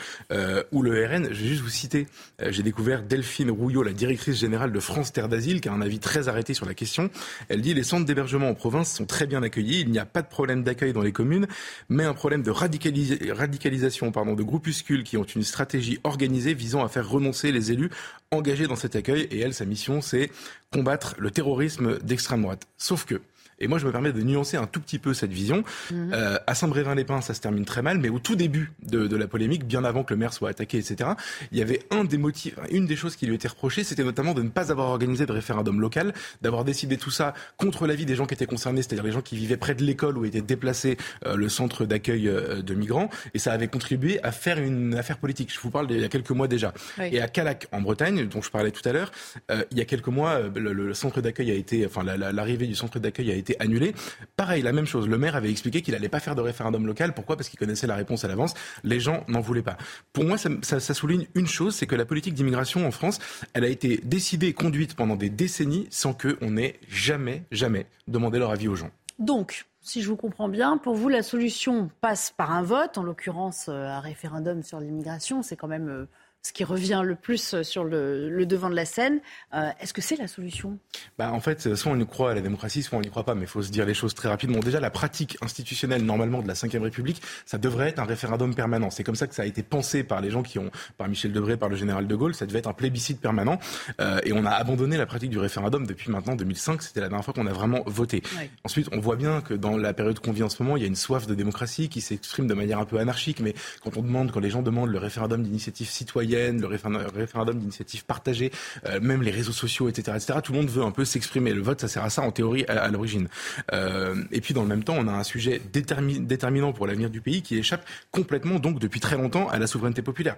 [0.72, 1.30] ou le RN.
[1.32, 2.06] Je vais juste vous citer,
[2.40, 6.00] j'ai découvert Delphine Rouillot, la directrice générale de France Terre d'Asile, qui a un avis
[6.00, 7.10] très arrêté sur la question.
[7.50, 10.28] Elle dit les centres d'hébergement en province sont très bien Il n'y a pas de
[10.28, 11.48] problème d'accueil dans les communes,
[11.90, 16.90] mais un problème de radicalisation pardon, de groupuscules qui ont une stratégie organisée visant à
[16.90, 17.90] faire renoncer les élus
[18.32, 19.28] engagés dans cet accueil.
[19.32, 20.30] Et elle, sa mission, c'est
[20.72, 22.68] combattre le terrorisme d'extrême droite.
[22.78, 23.22] Sauf que
[23.60, 25.64] et moi, je me permets de nuancer un tout petit peu cette vision.
[25.92, 26.12] Mhm.
[26.14, 29.28] Euh, à Saint-Brévin-les-Pins, ça se termine très mal, mais au tout début de, de, la
[29.28, 31.12] polémique, bien avant que le maire soit attaqué, etc.,
[31.52, 34.34] il y avait un des motifs, une des choses qui lui était reprochée, c'était notamment
[34.34, 38.16] de ne pas avoir organisé de référendum local, d'avoir décidé tout ça contre l'avis des
[38.16, 40.98] gens qui étaient concernés, c'est-à-dire les gens qui vivaient près de l'école où était déplacé
[41.26, 45.18] euh, le centre d'accueil euh, de migrants, et ça avait contribué à faire une affaire
[45.18, 45.52] politique.
[45.54, 46.74] Je vous parle d'il y a quelques mois déjà.
[47.00, 49.12] Et à Calac, en Bretagne, dont je parlais tout à l'heure,
[49.52, 52.76] euh, il y a quelques mois, le, le centre d'accueil a été, enfin, l'arrivée du
[52.76, 53.94] centre d'accueil a été annulée.
[54.36, 55.08] Pareil, la même chose.
[55.08, 57.14] Le maire avait expliqué qu'il n'allait pas faire de référendum local.
[57.14, 57.38] Pourquoi?
[57.38, 58.54] Parce qu'il connaissait la réponse à l'avance.
[58.84, 59.78] Les gens n'en voulaient pas.
[60.14, 63.20] Pour moi, ça souligne une chose, c'est que la politique d'immigration en France,
[63.54, 68.40] elle a été décidée et conduite pendant des décennies sans qu'on ait jamais, jamais demandé
[68.40, 68.92] leur avis aux gens.
[69.20, 73.04] Donc, si je vous comprends bien, pour vous, la solution passe par un vote, en
[73.04, 75.42] l'occurrence euh, un référendum sur l'immigration.
[75.42, 76.06] C'est quand même euh,
[76.48, 79.20] ce qui revient le plus sur le, devant de la scène.
[79.54, 80.78] Euh, est-ce que c'est la solution?
[81.18, 83.36] Bah, En fait, soit on y croit à la démocratie, soit on n'y croit pas.
[83.36, 84.60] Mais il faut se dire les choses très rapidement.
[84.60, 88.90] Déjà, la pratique institutionnelle, normalement, de la Ve République, ça devrait être un référendum permanent.
[88.90, 91.34] C'est comme ça que ça a été pensé par les gens qui ont, par Michel
[91.34, 92.34] Debré, par le général de Gaulle.
[92.34, 93.60] Ça devait être un plébiscite permanent.
[94.00, 96.82] Euh, et on a abandonné la pratique du référendum depuis maintenant 2005.
[96.82, 98.24] C'était la dernière fois qu'on a vraiment voté.
[98.64, 100.86] Ensuite, on voit bien que dans la période qu'on vit en ce moment, il y
[100.86, 103.42] a une soif de démocratie qui s'exprime de manière un peu anarchique.
[103.42, 108.06] Mais quand on demande, quand les gens demandent le référendum d'initiative citoyenne, le référendum d'initiative
[108.06, 108.52] partagée,
[108.86, 110.40] euh, même les réseaux sociaux, etc., etc.
[110.44, 111.54] Tout le monde veut un peu s'exprimer.
[111.54, 113.28] Le vote, ça sert à ça en théorie à, l'origine.
[113.74, 117.22] Euh, et puis dans le même temps, on a un sujet déterminant pour l'avenir du
[117.22, 120.36] pays qui échappe complètement, donc depuis très longtemps, à la souveraineté populaire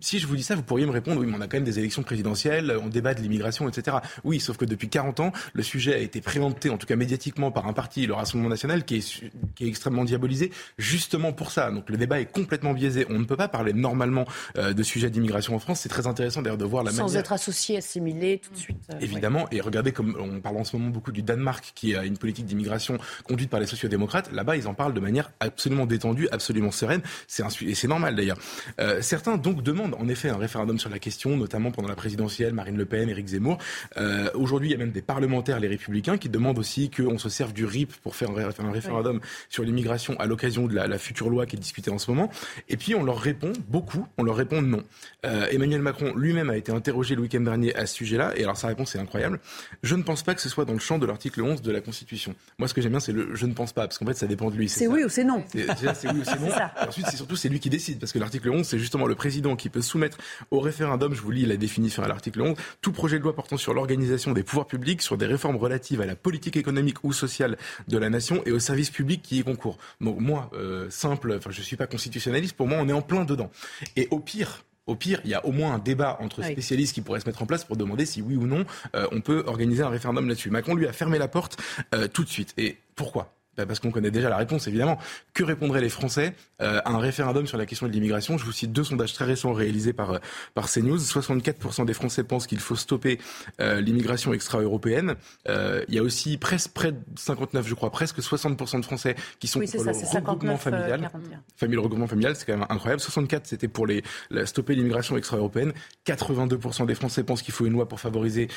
[0.00, 1.64] si je vous dis ça, vous pourriez me répondre, oui, mais on a quand même
[1.64, 3.98] des élections présidentielles, on débat de l'immigration, etc.
[4.24, 7.50] Oui, sauf que depuis 40 ans, le sujet a été présenté, en tout cas médiatiquement,
[7.50, 11.70] par un parti, le Rassemblement national, qui est, qui est extrêmement diabolisé, justement pour ça.
[11.70, 13.06] Donc le débat est complètement biaisé.
[13.10, 14.24] On ne peut pas parler normalement
[14.56, 15.80] euh, de sujets d'immigration en France.
[15.80, 17.20] C'est très intéressant d'ailleurs de voir la Sans manière...
[17.20, 18.78] être associé, assimilé tout de suite.
[18.92, 22.04] Euh, Évidemment, et regardez comme on parle en ce moment beaucoup du Danemark, qui a
[22.04, 24.32] une politique d'immigration conduite par les sociodémocrates.
[24.32, 27.02] Là-bas, ils en parlent de manière absolument détendue, absolument sereine.
[27.26, 27.48] C'est un...
[27.60, 28.38] et c'est normal d'ailleurs.
[28.80, 32.54] Euh, certains donc demande en effet un référendum sur la question, notamment pendant la présidentielle,
[32.54, 33.58] Marine Le Pen, Éric Zemmour.
[33.96, 37.28] Euh, Aujourd'hui, il y a même des parlementaires, les républicains, qui demandent aussi qu'on se
[37.28, 41.46] serve du RIP pour faire un, référendum sur l'immigration à l'occasion de la, future loi
[41.46, 42.30] qui est discutée en ce moment.
[42.68, 44.84] Et puis on leur répond, beaucoup, on leur répond non.
[45.26, 48.56] Euh, Emmanuel Macron lui-même a été interrogé le week-end dernier à ce sujet-là, et alors
[48.56, 49.40] sa réponse est incroyable.
[49.82, 51.80] Je ne pense pas que ce soit dans le champ de l'article 11 de la
[51.80, 52.34] Constitution.
[52.58, 54.26] Moi, ce que j'aime bien, c'est le je ne pense pas, parce qu'en fait, ça
[54.26, 54.68] dépend de lui.
[54.68, 55.42] C'est oui ou c'est non.
[55.50, 55.66] C'est
[56.08, 56.48] oui ou c'est non.
[56.86, 59.39] ensuite, c'est surtout c'est lui qui décide, parce que l'article 11, c'est justement le président
[59.56, 60.18] qui peut soumettre
[60.50, 63.56] au référendum, je vous lis la définition à l'article 11, tout projet de loi portant
[63.56, 67.56] sur l'organisation des pouvoirs publics, sur des réformes relatives à la politique économique ou sociale
[67.88, 69.78] de la nation et aux services publics qui y concourent.
[70.00, 73.24] Donc moi, euh, simple, enfin je suis pas constitutionnaliste, pour moi on est en plein
[73.24, 73.50] dedans.
[73.96, 77.00] Et au pire, au pire, il y a au moins un débat entre spécialistes qui
[77.00, 78.64] pourrait se mettre en place pour demander si oui ou non
[78.96, 80.50] euh, on peut organiser un référendum là-dessus.
[80.50, 81.60] Macron lui a fermé la porte
[81.94, 82.54] euh, tout de suite.
[82.56, 83.39] Et pourquoi?
[83.66, 84.98] Parce qu'on connaît déjà la réponse évidemment.
[85.34, 88.38] Que répondraient les Français à un référendum sur la question de l'immigration?
[88.38, 90.20] Je vous cite deux sondages très récents réalisés par,
[90.54, 90.98] par CNews.
[90.98, 93.18] 64% des Français pensent qu'il faut stopper
[93.58, 95.14] l'immigration extra-européenne.
[95.48, 99.46] il y a aussi presque près de 59, je crois, presque 60% de Français qui
[99.46, 101.10] sont pour le regroupement familial.
[101.56, 103.00] Famille, le regroupement familial, c'est quand même incroyable.
[103.00, 104.02] 64, c'était pour les,
[104.44, 105.72] stopper l'immigration extra-européenne.
[106.06, 108.48] 82% des Français pensent qu'il faut une loi pour favoriser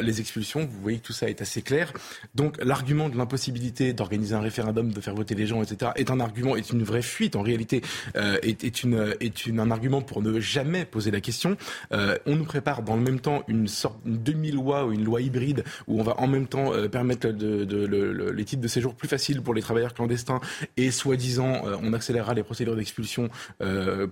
[0.00, 0.66] les expulsions.
[0.66, 1.92] Vous voyez que tout ça est assez clair.
[2.34, 6.20] Donc l'argument de l'impossibilité d'organiser un référendum, de faire voter les gens, etc., est un
[6.20, 7.82] argument, est une vraie fuite en réalité,
[8.16, 11.56] euh, est, une, est une, un argument pour ne jamais poser la question.
[11.92, 15.20] Euh, on nous prépare dans le même temps une sorte une demi-loi ou une loi
[15.20, 19.08] hybride où on va en même temps euh, permettre de, les titres de séjour plus
[19.08, 20.40] faciles pour les travailleurs clandestins
[20.76, 23.28] et soi-disant on accélérera les procédures d'expulsion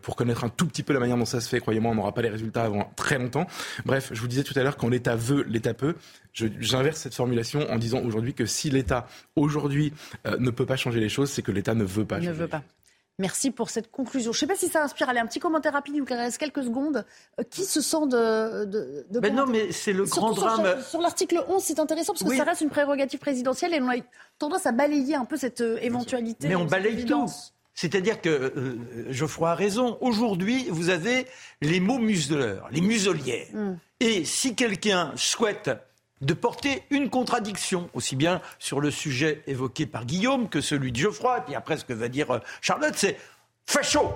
[0.02, 1.60] pour connaître un tout petit peu la manière dont ça se fait.
[1.60, 3.46] Croyez-moi, on n'aura pas les résultats avant très longtemps.
[3.84, 5.94] Bref, je vous disais tout à l'heure quand l'État veut, l'État peut.
[6.60, 9.92] J'inverse cette formulation en disant aujourd'hui que si l'État aujourd'hui
[10.26, 12.20] euh, ne peut pas changer les choses, c'est que l'État ne veut pas.
[12.20, 12.62] Ne veut pas.
[13.18, 14.32] Merci pour cette conclusion.
[14.32, 15.08] Je ne sais pas si ça inspire.
[15.08, 17.06] Allez, un petit commentaire rapide, il vous reste quelques secondes.
[17.40, 18.66] Euh, qui se sent de.
[18.66, 20.82] de, de mais non, mais c'est le grand drame.
[20.82, 23.94] Sur, l'article 11, c'est intéressant parce que ça reste une prérogative présidentielle et on a
[24.38, 26.46] tendance à balayer un peu cette euh, éventualité.
[26.46, 27.26] Mais on balaye tout.
[27.72, 29.96] C'est-à-dire que euh, Geoffroy a raison.
[30.02, 31.26] Aujourd'hui, vous avez
[31.62, 33.48] les mots museleurs, les muselières.
[33.54, 33.76] Mm.
[34.00, 35.70] Et si quelqu'un souhaite
[36.20, 40.96] de porter une contradiction, aussi bien sur le sujet évoqué par Guillaume que celui de
[40.96, 43.18] Geoffroy, et puis après ce que va dire euh, Charlotte, c'est
[43.66, 44.14] facho.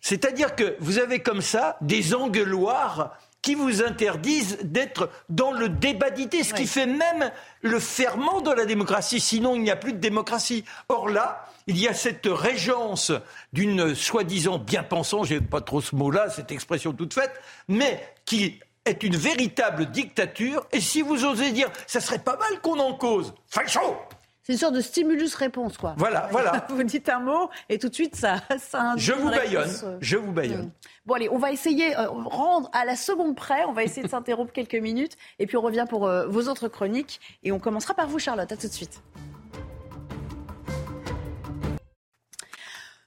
[0.00, 6.08] C'est-à-dire que vous avez comme ça des engueuloirs qui vous interdisent d'être dans le débat
[6.08, 7.30] d'idées, ce qui fait même
[7.60, 9.20] le ferment de la démocratie.
[9.20, 10.64] Sinon, il n'y a plus de démocratie.
[10.88, 13.12] Or là, il y a cette régence
[13.52, 19.02] d'une soi-disant bien-pensant, j'ai pas trop ce mot-là, cette expression toute faite, mais qui est
[19.02, 20.66] une véritable dictature.
[20.72, 23.96] Et si vous osez dire, ça serait pas mal qu'on en cause, facho
[24.46, 25.94] c'est une sorte de stimulus-réponse, quoi.
[25.96, 26.66] Voilà, voilà.
[26.68, 30.32] vous dites un mot et tout de suite, ça, ça Je vous baillonne, je vous
[30.32, 30.70] baillonne.
[31.06, 34.08] Bon, allez, on va essayer, euh, rendre à la seconde près, on va essayer de
[34.08, 37.22] s'interrompre quelques minutes et puis on revient pour euh, vos autres chroniques.
[37.42, 38.52] Et on commencera par vous, Charlotte.
[38.52, 39.02] À tout de suite.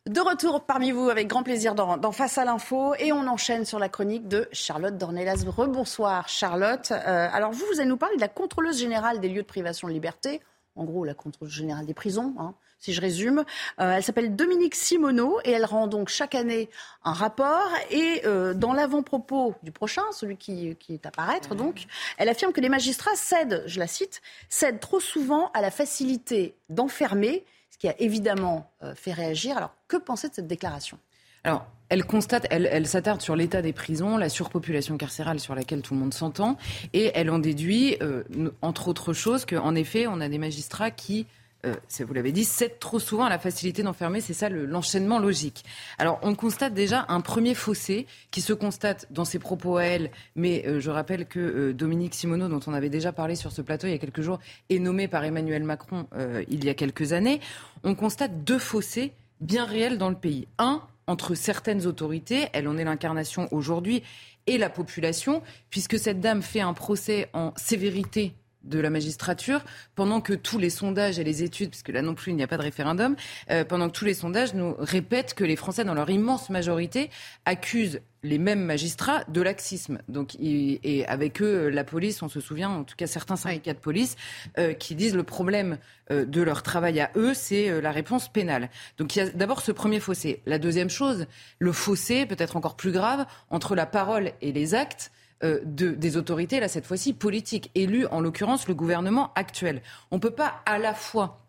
[0.07, 3.77] De retour parmi vous avec grand plaisir dans, Face à l'info et on enchaîne sur
[3.77, 5.43] la chronique de Charlotte Dornelas.
[5.45, 6.91] Rebonsoir Charlotte.
[6.91, 9.89] Euh, alors vous, vous allez nous parler de la contrôleuse générale des lieux de privation
[9.89, 10.39] de liberté,
[10.77, 13.43] en gros la contrôleuse générale des prisons, hein, si je résume.
[13.81, 16.69] Euh, elle s'appelle Dominique Simoneau et elle rend donc chaque année
[17.03, 17.69] un rapport.
[17.91, 21.85] Et euh, dans l'avant-propos du prochain, celui qui, qui est à paraître donc,
[22.17, 26.55] elle affirme que les magistrats cèdent, je la cite, cèdent trop souvent à la facilité
[26.69, 27.43] d'enfermer
[27.79, 29.57] qui a évidemment euh, fait réagir.
[29.57, 30.97] Alors, que pensez de cette déclaration?
[31.43, 35.93] Alors, elle constate, elle, s'attarde sur l'état des prisons, la surpopulation carcérale sur laquelle tout
[35.93, 36.57] le monde s'entend,
[36.93, 38.23] et elle en déduit, euh,
[38.61, 41.25] entre autres choses, qu'en effet, on a des magistrats qui
[41.65, 44.21] euh, vous l'avez dit, cèdent trop souvent à la facilité d'enfermer.
[44.21, 45.63] C'est ça l'enchaînement logique.
[45.97, 50.11] Alors, on constate déjà un premier fossé qui se constate dans ses propos à elle,
[50.35, 53.61] mais euh, je rappelle que euh, Dominique Simoneau, dont on avait déjà parlé sur ce
[53.61, 54.39] plateau il y a quelques jours,
[54.69, 56.07] est nommé par Emmanuel Macron
[56.49, 57.39] il y a quelques années.
[57.83, 60.47] On constate deux fossés bien réels dans le pays.
[60.57, 64.03] Un, entre certaines autorités, elle en est l'incarnation aujourd'hui,
[64.47, 68.33] et la population, puisque cette dame fait un procès en sévérité
[68.67, 69.63] de la magistrature,
[69.95, 72.47] pendant que tous les sondages et les études, puisque là non plus il n'y a
[72.47, 73.15] pas de référendum,
[73.49, 77.09] euh, pendant que tous les sondages nous répètent que les Français, dans leur immense majorité,
[77.45, 79.99] accusent les mêmes magistrats de laxisme.
[80.09, 83.79] Donc, et avec eux, la police, on se souvient, en tout cas certains syndicats de
[83.79, 84.15] police,
[84.57, 85.77] euh, qui disent le problème
[86.11, 88.69] euh, de leur travail à eux, c'est la réponse pénale.
[88.97, 90.41] Donc il y a d'abord ce premier fossé.
[90.45, 91.27] La deuxième chose,
[91.59, 95.11] le fossé, peut-être encore plus grave, entre la parole et les actes.
[95.43, 99.83] Euh, de, des autorités, là cette fois-ci politiques, élues en l'occurrence le gouvernement actuel.
[100.09, 101.46] On ne peut pas à la fois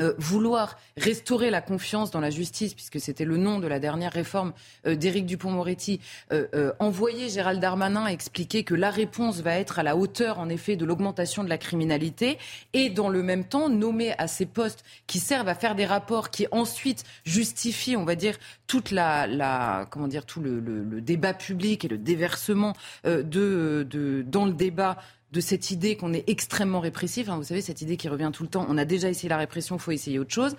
[0.00, 4.12] euh, vouloir restaurer la confiance dans la justice, puisque c'était le nom de la dernière
[4.12, 4.52] réforme
[4.86, 6.00] euh, d'Éric Dupont-Moretti,
[6.32, 10.76] euh, envoyer Gérald Darmanin expliquer que la réponse va être à la hauteur, en effet,
[10.76, 12.38] de l'augmentation de la criminalité,
[12.72, 16.30] et dans le même temps nommer à ces postes qui servent à faire des rapports
[16.30, 21.34] qui ensuite justifient, on va dire, toute la, la comment dire, tout le, le, débat
[21.34, 22.72] public et le déversement
[23.04, 24.96] de, de, dans le débat
[25.32, 27.28] de cette idée qu'on est extrêmement répressif.
[27.28, 28.66] Hein, vous savez, cette idée qui revient tout le temps.
[28.68, 30.56] On a déjà essayé la répression, il faut essayer autre chose.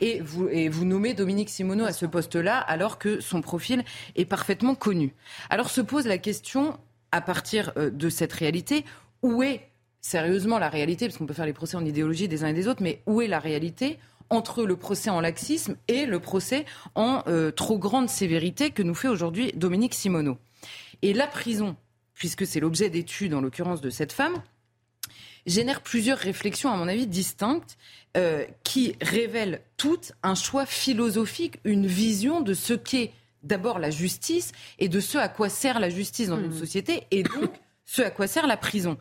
[0.00, 3.84] Et vous, nommez Dominique Simoneau à ce poste-là, alors que son profil
[4.16, 5.14] est parfaitement connu.
[5.50, 6.78] Alors se pose la question,
[7.10, 8.84] à partir euh, de cette réalité,
[9.22, 9.68] où est
[10.00, 12.68] sérieusement la réalité, parce qu'on peut faire les procès en idéologie des uns et des
[12.68, 13.98] autres, mais où est la réalité
[14.30, 18.94] entre le procès en laxisme et le procès en euh, trop grande sévérité que nous
[18.94, 20.36] fait aujourd'hui Dominique Simoneau?
[21.02, 21.76] Et la prison
[22.18, 24.42] puisque c'est l'objet d'études, en l'occurrence de cette femme,
[25.46, 27.78] génère plusieurs réflexions, à mon avis, distinctes,
[28.16, 33.12] euh, qui révèlent toutes un choix philosophique, une vision de ce qu'est
[33.44, 34.50] d'abord la justice
[34.80, 36.58] et de ce à quoi sert la justice dans une mmh.
[36.58, 37.52] société et donc
[37.84, 38.98] ce à quoi sert la prison.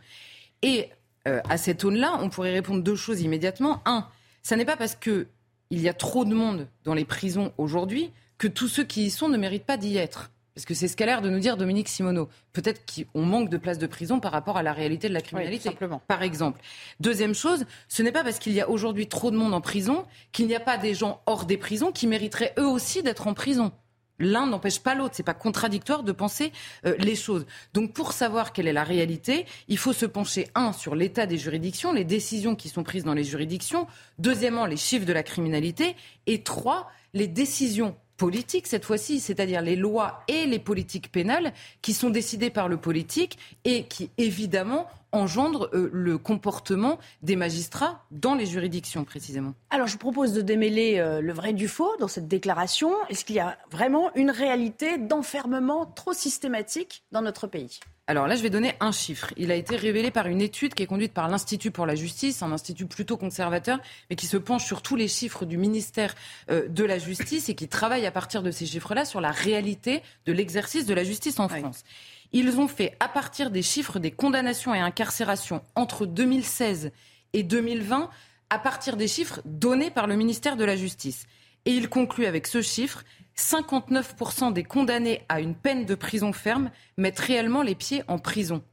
[0.61, 0.89] Et
[1.27, 3.81] euh, à cette aune-là, on pourrait répondre deux choses immédiatement.
[3.85, 4.07] Un,
[4.43, 5.27] ça n'est pas parce que
[5.71, 9.09] il y a trop de monde dans les prisons aujourd'hui que tous ceux qui y
[9.09, 10.29] sont ne méritent pas d'y être.
[10.57, 12.29] Parce que c'est ce qu'a l'air de nous dire Dominique Simoneau.
[12.51, 15.69] Peut-être qu'on manque de places de prison par rapport à la réalité de la criminalité,
[15.69, 16.01] simplement.
[16.07, 16.61] par exemple.
[16.99, 20.03] Deuxième chose, ce n'est pas parce qu'il y a aujourd'hui trop de monde en prison
[20.31, 23.35] qu'il n'y a pas des gens hors des prisons qui mériteraient eux aussi d'être en
[23.35, 23.71] prison.
[24.17, 25.13] L'un n'empêche pas l'autre.
[25.13, 26.51] C'est pas contradictoire de penser
[26.87, 27.45] euh, les choses.
[27.75, 31.37] Donc, pour savoir quelle est la réalité, il faut se pencher un sur l'état des
[31.37, 33.85] juridictions, les décisions qui sont prises dans les juridictions.
[34.17, 35.95] Deuxièmement, les chiffres de la criminalité.
[36.25, 41.93] Et trois, les décisions politique cette fois-ci, c'est-à-dire les lois et les politiques pénales qui
[41.93, 48.35] sont décidées par le politique et qui évidemment engendrent euh, le comportement des magistrats dans
[48.35, 49.53] les juridictions précisément.
[49.69, 52.91] Alors je vous propose de démêler euh, le vrai du faux dans cette déclaration.
[53.09, 57.79] Est-ce qu'il y a vraiment une réalité d'enfermement trop systématique dans notre pays?
[58.09, 59.33] Alors là, je vais donner un chiffre.
[59.35, 62.41] Il a été révélé par une étude qui est conduite par l'Institut pour la justice,
[62.41, 66.15] un institut plutôt conservateur, mais qui se penche sur tous les chiffres du ministère
[66.49, 70.03] euh, de la Justice et qui travaille à partir de ces chiffres-là sur la réalité
[70.25, 71.83] de l'exercice de la justice en France.
[72.31, 76.91] Ils ont fait, à partir des chiffres des condamnations et incarcérations entre 2016
[77.33, 78.09] et 2020,
[78.49, 81.27] à partir des chiffres donnés par le ministère de la Justice.
[81.65, 83.03] Et il conclut avec ce chiffre
[83.37, 88.63] 59% des condamnés à une peine de prison ferme mettent réellement les pieds en prison.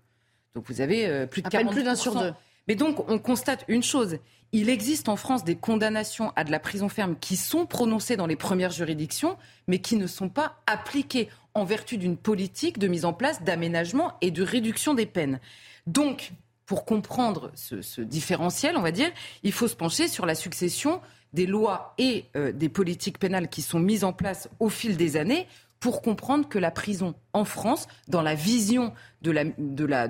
[0.54, 1.70] Donc vous avez euh, plus de 40%.
[1.70, 2.32] plus d'un sur deux.
[2.68, 4.18] Mais donc on constate une chose.
[4.52, 8.26] Il existe en France des condamnations à de la prison ferme qui sont prononcées dans
[8.26, 13.04] les premières juridictions, mais qui ne sont pas appliquées en vertu d'une politique de mise
[13.04, 15.40] en place d'aménagement et de réduction des peines.
[15.86, 16.32] Donc,
[16.66, 19.10] pour comprendre ce, différentiel, on va dire,
[19.42, 21.00] il faut se pencher sur la succession
[21.32, 25.16] des lois et euh, des politiques pénales qui sont mises en place au fil des
[25.16, 25.46] années
[25.84, 29.30] pour comprendre que la prison en France, dans la vision de,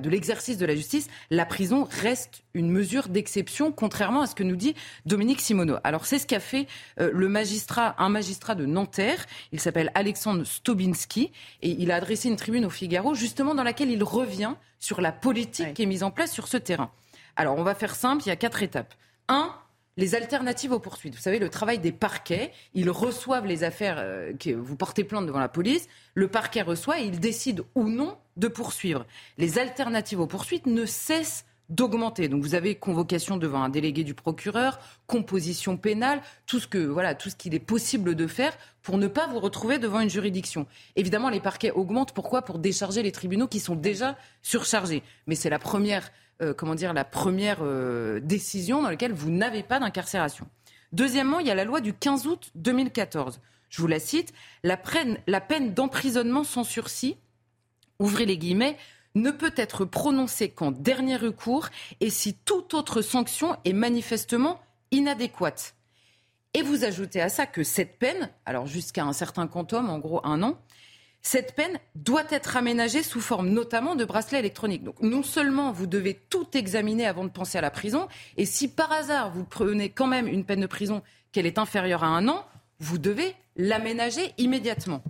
[0.09, 4.55] l'exercice de, la justice, la prison reste une mesure d'exception, contrairement à ce que nous
[4.55, 5.79] dit Dominique Simoneau.
[5.83, 6.69] Alors c'est ce qu'a fait
[7.01, 11.33] euh, le magistrat, un magistrat de Nanterre, il s'appelle Alexandre Stobinski,
[11.63, 15.11] et il a adressé une tribune au Figaro, justement dans laquelle il revient sur la
[15.11, 16.93] politique qui est mise en place sur ce terrain.
[17.35, 18.95] Alors on va faire simple, il y a quatre étapes.
[19.27, 19.53] Un,
[19.97, 21.15] les alternatives aux poursuites.
[21.15, 25.27] Vous savez, le travail des parquets, ils reçoivent les affaires euh, que vous portez plainte
[25.27, 29.07] devant la police, le parquet reçoit et il décide ou non de poursuivre.
[29.39, 32.29] Les alternatives aux poursuites ne cessent d'augmenter.
[32.29, 37.15] Donc vous avez convocation devant un délégué du procureur, composition pénale, tout ce que voilà,
[37.15, 40.67] tout ce qu'il est possible de faire pour ne pas vous retrouver devant une juridiction.
[40.97, 42.43] Évidemment, les parquets augmentent pourquoi?
[42.43, 45.03] Pour décharger les tribunaux qui sont déjà surchargés.
[45.27, 46.11] Mais c'est la première
[46.43, 50.49] euh, comment dire, la première euh, décision dans laquelle vous n'avez pas d'incarcération.
[50.93, 53.41] Deuxièmement, il y a la loi du 15 août 2014.
[53.69, 54.33] Je vous la cite.
[54.65, 54.81] La,
[55.27, 57.17] la peine d'emprisonnement sans sursis,
[57.99, 58.77] ouvrez les guillemets,
[59.15, 61.69] ne peut être prononcée qu'en dernier recours
[62.01, 65.75] et si toute autre sanction est manifestement inadéquate.
[66.55, 70.21] Et vous ajoutez à ça que cette peine, alors jusqu'à un certain quantum, en gros
[70.25, 70.59] un an,
[71.21, 74.85] cette peine doit être aménagée sous forme notamment de bracelet électronique.
[74.85, 78.69] Donc non seulement vous devez tout examiner avant de penser à la prison, et si
[78.69, 82.29] par hasard vous prenez quand même une peine de prison qu'elle est inférieure à un
[82.29, 82.47] an,
[82.79, 85.03] vous devez l'aménager immédiatement.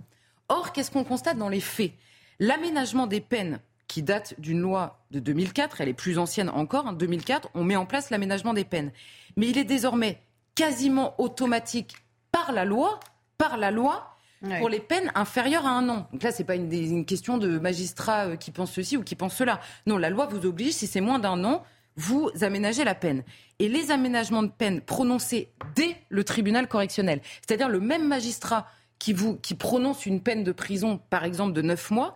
[0.47, 1.91] Or, qu'est-ce qu'on constate dans les faits?
[2.39, 6.93] L'aménagement des peines qui date d'une loi de 2004, elle est plus ancienne encore, en
[6.93, 8.91] 2004, on met en place l'aménagement des peines.
[9.37, 10.21] Mais il est désormais
[10.55, 11.95] quasiment automatique
[12.31, 12.99] par la loi,
[13.37, 14.15] par la loi,
[14.59, 16.07] pour les peines inférieures à un an.
[16.11, 19.35] Donc là, c'est pas une, question de magistrat euh, qui pense ceci ou qui pense
[19.35, 19.59] cela.
[19.87, 21.63] Non, la loi vous oblige, si c'est moins d'un an,
[21.95, 23.23] vous aménagez la peine.
[23.59, 28.67] Et les aménagements de peine prononcés dès le tribunal correctionnel, c'est-à-dire le même magistrat
[28.99, 32.15] qui, vous, qui prononce une peine de prison, par exemple, de 9 mois,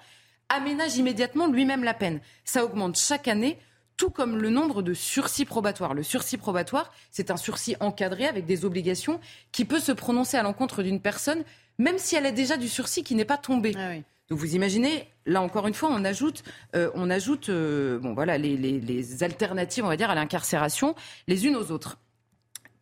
[0.49, 2.19] aménage immédiatement lui-même la peine.
[2.43, 3.57] Ça augmente chaque année
[3.97, 5.93] tout comme le nombre de sursis probatoires.
[5.93, 9.19] Le sursis probatoire, c'est un sursis encadré avec des obligations
[9.51, 11.43] qui peut se prononcer à l'encontre d'une personne
[11.79, 13.73] même si elle a déjà du sursis qui n'est pas tombé.
[13.75, 13.95] Ah
[14.29, 16.43] Donc vous imaginez, là encore une fois, on ajoute,
[16.75, 20.93] euh, on ajoute euh, bon, voilà, les, alternatives, on va dire, à l'incarcération,
[21.27, 21.97] les unes aux autres.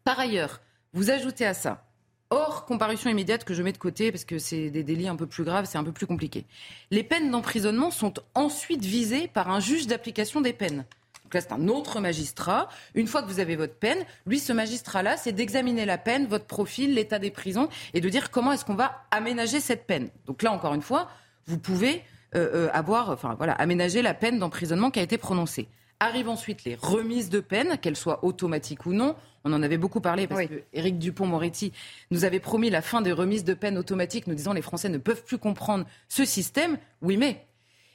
[0.04, 0.62] Par ailleurs,
[0.94, 1.87] vous ajoutez à ça,
[2.30, 5.28] hors comparution immédiate que je mets de côté parce que c'est des délits un peu
[5.28, 6.46] plus graves, c'est un peu plus compliqué.
[6.92, 10.86] Les peines d'emprisonnement sont ensuite visées par un juge d'application des peines.
[11.24, 12.70] Donc là, c'est un autre magistrat.
[12.96, 16.46] Une fois que vous avez votre peine, lui, ce magistrat-là, c'est d'examiner la peine, votre
[16.46, 20.10] profil, l'état des prisons, et de dire comment est-ce qu'on va aménager cette peine.
[20.26, 21.10] Donc là, encore une fois,
[21.46, 22.02] vous pouvez
[22.36, 25.68] euh, euh, avoir, enfin voilà, aménager la peine d'emprisonnement qui a été prononcée.
[26.00, 29.16] Arrivent ensuite les remises de peine, qu'elles soient automatiques ou non.
[29.44, 31.74] On en avait beaucoup parlé parce que Éric Dupont-Moretti
[32.12, 35.00] nous avait promis la fin des remises de peine automatiques, nous disant les Français ne
[35.00, 36.78] peuvent plus comprendre ce système.
[37.02, 37.48] Oui, mais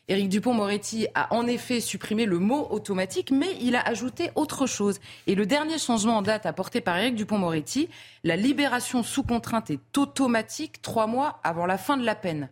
[0.08, 4.98] Éric Dupont-Moretti a en effet supprimé le mot automatique, mais il a ajouté autre chose.
[5.28, 7.88] Et le dernier changement en date apporté par Éric Dupont-Moretti,
[8.24, 12.48] la libération sous contrainte est automatique trois mois avant la fin de la peine.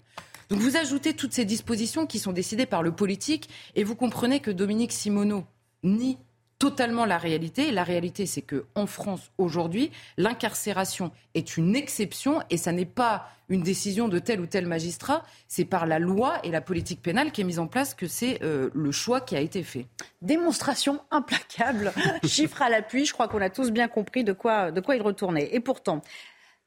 [0.50, 4.40] Donc vous ajoutez toutes ces dispositions qui sont décidées par le politique et vous comprenez
[4.40, 5.44] que Dominique Simoneau
[5.84, 6.18] nie
[6.58, 7.70] totalement la réalité.
[7.70, 13.28] la réalité, c'est que en France aujourd'hui, l'incarcération est une exception et ça n'est pas
[13.48, 15.24] une décision de tel ou tel magistrat.
[15.48, 18.42] C'est par la loi et la politique pénale qui est mise en place que c'est
[18.42, 19.86] euh, le choix qui a été fait.
[20.20, 21.92] Démonstration implacable,
[22.24, 23.06] chiffre à l'appui.
[23.06, 25.48] Je crois qu'on a tous bien compris de quoi, de quoi il retournait.
[25.52, 26.02] Et pourtant,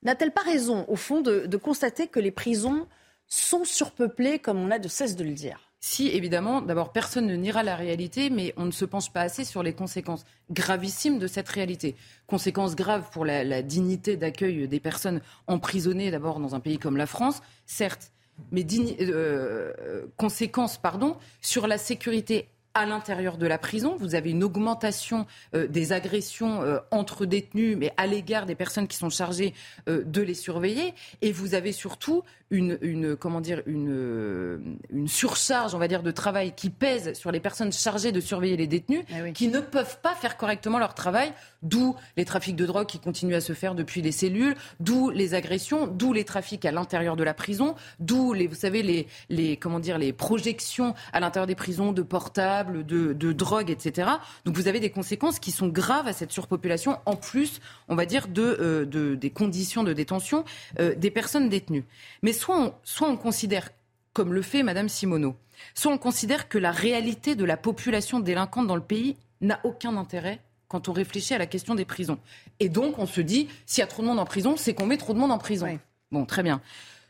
[0.02, 2.88] n'a-t-elle pas raison, au fond, de constater que les prisons
[3.42, 7.36] sont surpeuplées, comme on a de cesse de le dire si, évidemment, d'abord, personne ne
[7.36, 11.28] niera la réalité, mais on ne se penche pas assez sur les conséquences gravissimes de
[11.28, 11.98] cette réalité.
[12.26, 17.06] Conséquences graves pour la, dignité d'accueil des personnes emprisonnées, d'abord, dans un pays comme la
[17.06, 18.14] France, certes,
[18.54, 23.96] mais euh, euh, conséquences pardon, sur la sécurité à l'intérieur de la prison.
[24.00, 28.88] Vous avez une augmentation euh, des agressions euh, entre détenus, mais à l'égard des personnes
[28.88, 29.54] qui sont chargées
[29.88, 30.94] euh, de les surveiller.
[31.22, 36.12] Et vous avez surtout une, une comment dire, une, une, surcharge, on va dire, de
[36.12, 40.00] travail qui pèse sur les personnes chargées de surveiller les détenus, eh qui ne peuvent
[40.02, 41.34] pas faire correctement leur travail.
[41.64, 45.34] D'où les trafics de drogue qui continuent à se faire depuis les cellules, d'où les
[45.34, 49.58] agressions, d'où les trafics à l'intérieur de la prison, d'où les, vous savez, les, les,
[49.58, 54.10] comment dire, les projections à l'intérieur des prisons de portables de, drogue, etc.
[54.46, 57.60] Donc vous avez des conséquences qui sont graves à cette surpopulation, en plus,
[57.90, 60.46] on va dire, de, euh, des conditions de détention
[60.80, 61.86] euh, des personnes détenues.
[62.22, 63.70] Mais soit on, soit on considère,
[64.14, 65.36] comme le fait Madame Simoneau,
[65.74, 69.98] soit on considère que la réalité de la population délinquante dans le pays n'a aucun
[69.98, 72.18] intérêt quand on réfléchit à la question des prisons.
[72.60, 74.88] Et donc, on se dit, s'il y a trop de monde en prison, c'est qu'on
[74.88, 75.80] met trop de monde en prison.
[76.12, 76.62] Bon, très bien.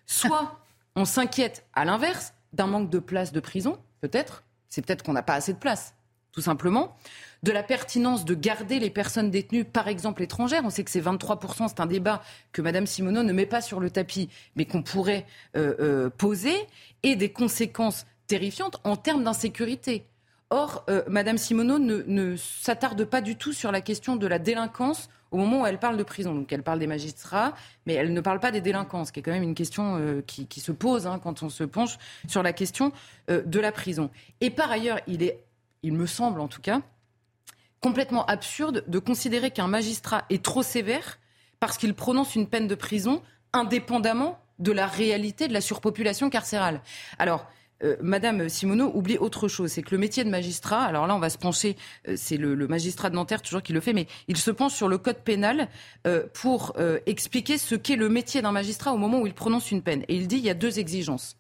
[0.06, 0.60] Soit
[0.96, 4.44] on s'inquiète, à l'inverse, d'un manque de places de prison, peut-être,
[4.74, 5.94] c'est peut-être qu'on n'a pas assez de place,
[6.32, 6.96] tout simplement.
[7.44, 10.64] De la pertinence de garder les personnes détenues, par exemple étrangères.
[10.66, 13.80] On sait que c'est 23%, c'est un débat que Mme Simoneau ne met pas sur
[13.80, 16.56] le tapis, mais qu'on pourrait euh, euh, poser,
[17.04, 20.08] et des conséquences terrifiantes en termes d'insécurité.
[20.50, 25.08] Or, euh, Mme Simoneau ne s'attarde pas du tout sur la question de la délinquance
[25.34, 26.34] au moment où elle parle de prison.
[26.34, 27.54] Donc elle parle des magistrats,
[27.86, 30.22] mais elle ne parle pas des délinquants, ce qui est quand même une question euh,
[30.22, 32.94] qui, se pose hein, quand on se penche sur la question
[33.30, 34.12] euh, de la prison.
[34.40, 35.44] Et par ailleurs, il est,
[35.82, 36.82] il me semble en tout cas,
[37.82, 41.20] complètement absurde de considérer qu'un magistrat est trop sévère
[41.60, 43.22] parce qu'il prononce une peine de prison
[43.54, 46.82] indépendamment de la réalité de la surpopulation carcérale.
[47.18, 47.48] Alors,
[47.84, 51.20] euh, Madame Simoneau oublie autre chose, c'est que le métier de magistrat, alors là on
[51.20, 51.76] va se pencher,
[52.08, 54.88] euh, c'est le, magistrat de Nanterre toujours qui le fait, mais il se penche sur
[54.88, 55.68] le code pénal
[56.08, 56.76] euh, pour
[57.06, 60.04] expliquer ce qu'est le métier d'un magistrat au moment où il prononce une peine.
[60.08, 61.38] Et il dit il y a deux exigences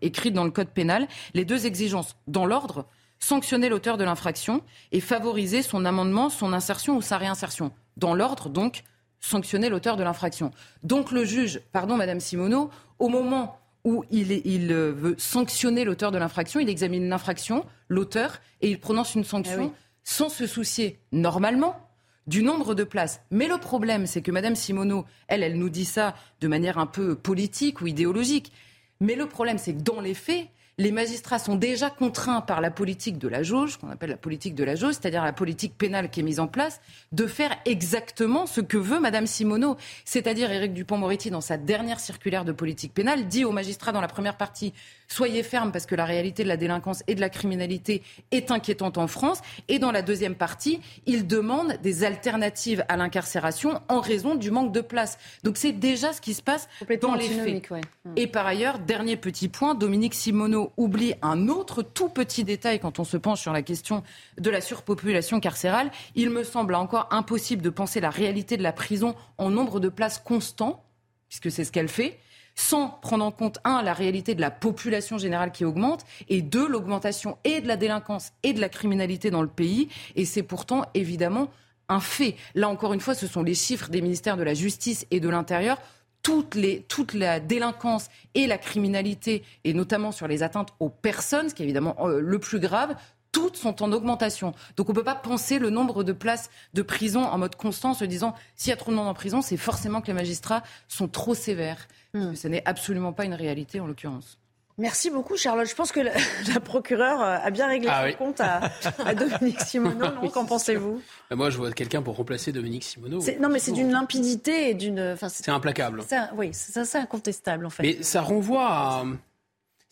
[0.00, 2.86] écrites dans le code pénal, les deux exigences dans l'ordre
[3.18, 4.62] sanctionner l'auteur de l'infraction
[4.92, 7.72] et favoriser son amendement, son insertion ou sa réinsertion.
[7.96, 8.84] Dans l'ordre, donc,
[9.20, 10.52] sanctionner l'auteur de l'infraction.
[10.82, 16.18] Donc le juge, pardon Madame Simoneau, au moment où il, euh, veut sanctionner l'auteur de
[16.18, 21.88] l'infraction, il examine l'infraction, l'auteur, et il prononce une sanction ah sans se soucier normalement
[22.26, 23.20] du nombre de places.
[23.30, 26.86] Mais le problème, c'est que Mme Simoneau, elle, elle nous dit ça de manière un
[26.86, 28.52] peu politique ou idéologique.
[28.98, 30.48] Mais le problème, c'est que dans les faits,
[30.78, 34.54] les magistrats sont déjà contraints par la politique de la jauge, qu'on appelle la politique
[34.54, 38.44] de la jauge, c'est-à-dire la politique pénale qui est mise en place, de faire exactement
[38.44, 39.78] ce que veut Madame Simoneau.
[40.04, 44.08] C'est-à-dire Éric Dupont-Moretti, dans sa dernière circulaire de politique pénale, dit aux magistrats dans la
[44.08, 44.74] première partie
[45.08, 48.98] soyez fermes parce que la réalité de la délinquance et de la criminalité est inquiétante
[48.98, 49.40] en France.
[49.68, 54.72] Et dans la deuxième partie, il demande des alternatives à l'incarcération en raison du manque
[54.72, 55.18] de place.
[55.44, 56.68] Donc c'est déjà ce qui se passe
[57.00, 57.70] dans les faits.
[58.16, 62.98] Et par ailleurs, dernier petit point, Dominique Simoneau oublie un autre tout petit détail quand
[62.98, 64.02] on se penche sur la question
[64.38, 65.90] de la surpopulation carcérale.
[66.14, 69.88] Il me semble encore impossible de penser la réalité de la prison en nombre de
[69.88, 70.84] places constant,
[71.28, 72.18] puisque c'est ce qu'elle fait
[72.56, 76.66] sans prendre en compte, un, la réalité de la population générale qui augmente, et deux,
[76.66, 79.88] l'augmentation et de la délinquance et de la criminalité dans le pays.
[80.16, 81.48] Et c'est pourtant évidemment
[81.88, 82.34] un fait.
[82.54, 85.28] Là encore une fois, ce sont les chiffres des ministères de la Justice et de
[85.28, 85.78] l'Intérieur.
[86.22, 86.56] Toute,
[86.88, 91.62] toute la délinquance et la criminalité, et notamment sur les atteintes aux personnes, ce qui
[91.62, 92.96] est évidemment euh, le plus grave,
[93.36, 94.54] toutes sont en augmentation.
[94.78, 97.92] Donc on ne peut pas penser le nombre de places de prison en mode constant
[97.92, 100.62] se disant s'il y a trop de monde en prison, c'est forcément que les magistrats
[100.88, 101.86] sont trop sévères.
[102.14, 102.34] Hmm.
[102.34, 104.38] Ce n'est absolument pas une réalité en l'occurrence.
[104.78, 105.68] Merci beaucoup, Charlotte.
[105.68, 110.28] Je pense que la, procureure euh, a bien réglé ah son compte à, Dominique Simoneau.
[110.32, 111.02] Qu'en pensez-vous?
[111.30, 113.20] Moi, je vois quelqu'un pour remplacer Dominique Simoneau.
[113.38, 115.14] Non, mais c'est d'une limpidité et d'une.
[115.28, 116.02] c'est implacable.
[116.36, 117.82] oui, c'est incontestable, en fait.
[117.82, 119.04] Mais ça renvoie à,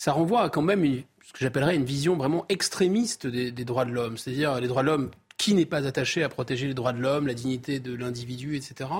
[0.04, 3.90] ça renvoie à quand même ce que j'appellerais une vision vraiment extrémiste des, droits de
[3.90, 4.18] l'homme.
[4.18, 7.26] C'est-à-dire les droits de l'homme, qui n'est pas attaché à protéger les droits de l'homme,
[7.26, 8.90] la dignité de l'individu, etc.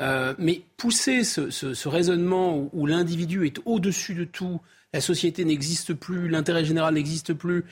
[0.00, 4.62] Euh, mais pousser ce raisonnement où l'individu est au-dessus de tout,
[4.94, 7.66] la société n'existe plus, l'intérêt général n'existe plus,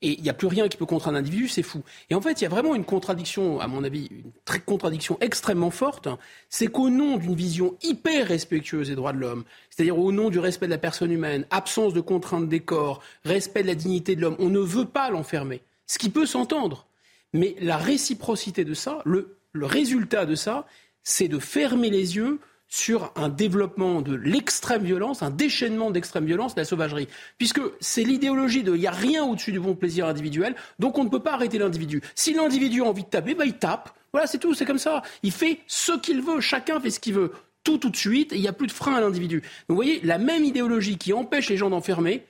[0.00, 1.82] et il n'y a plus rien qui peut contre un individu, c'est fou.
[2.08, 5.18] Et en fait, il y a vraiment une contradiction, à mon avis, une très contradiction
[5.20, 6.08] extrêmement forte,
[6.48, 10.38] c'est qu'au nom d'une vision hyper respectueuse des droits de l'homme, c'est-à-dire au nom du
[10.38, 14.20] respect de la personne humaine, absence de contraintes des corps, respect de la dignité de
[14.20, 16.86] l'homme, on ne veut pas l'enfermer, ce qui peut s'entendre.
[17.32, 20.66] Mais la réciprocité de ça, le résultat de ça,
[21.02, 22.38] c'est de fermer les yeux
[22.68, 27.08] sur un développement de l'extrême violence, un déchaînement d'extrême violence, de la sauvagerie.
[27.38, 31.04] Puisque c'est l'idéologie de il n'y a rien au-dessus du bon plaisir individuel, donc on
[31.04, 32.02] ne peut pas arrêter l'individu.
[32.14, 33.90] Si l'individu a envie de taper, bah, il tape.
[34.12, 35.02] Voilà, c'est tout, c'est comme ça.
[35.22, 37.32] Il fait ce qu'il veut, chacun fait ce qu'il veut.
[37.64, 39.42] Tout, tout de suite, il n'y a plus de frein à l'individu.
[39.68, 42.24] Vous voyez, la même idéologie qui empêche les gens d'enfermer,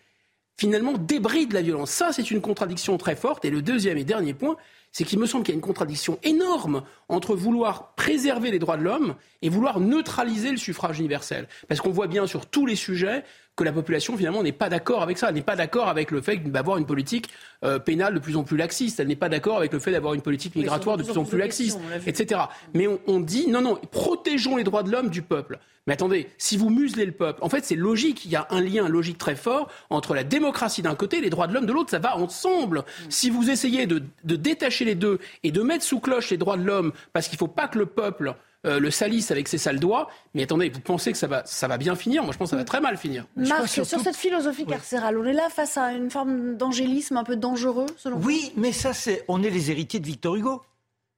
[0.56, 1.90] finalement débride la violence.
[1.90, 3.44] Ça, c'est une contradiction très forte.
[3.44, 4.56] Et le deuxième et dernier point,
[4.92, 8.76] c'est qu'il me semble qu'il y a une contradiction énorme entre vouloir préserver les droits
[8.76, 11.48] de l'homme et vouloir neutraliser le suffrage universel.
[11.68, 13.24] Parce qu'on voit bien sur tous les sujets
[13.58, 16.36] que la population finalement n'est pas d'accord avec ça, n'est pas d'accord avec le fait
[16.36, 17.28] d'avoir une politique
[17.64, 20.14] euh, pénale de plus en plus laxiste, elle n'est pas d'accord avec le fait d'avoir
[20.14, 22.40] une politique migratoire de plus en plus laxiste, etc.
[22.72, 25.58] Mais on, on dit non, non, protégeons les droits de l'homme du peuple.
[25.88, 28.60] Mais attendez, si vous muselez le peuple, en fait c'est logique, il y a un
[28.60, 31.72] lien logique très fort entre la démocratie d'un côté et les droits de l'homme de
[31.72, 32.80] l'autre, ça va ensemble.
[32.80, 32.82] Mm.
[33.08, 36.56] Si vous essayez de, de détacher les deux et de mettre sous cloche les droits
[36.56, 38.34] de l'homme parce qu'il ne faut pas que le peuple
[38.66, 40.08] euh, le salisse avec ses sales doigts.
[40.34, 42.24] Mais attendez, vous pensez que ça va, ça va bien finir?
[42.24, 43.24] Moi, je pense que ça va très mal finir.
[43.36, 47.36] Marc, sur cette philosophie carcérale, on est là face à une forme d'angélisme un peu
[47.36, 48.26] dangereux, selon vous?
[48.26, 50.62] Oui, mais ça, c'est, on est les héritiers de Victor Hugo.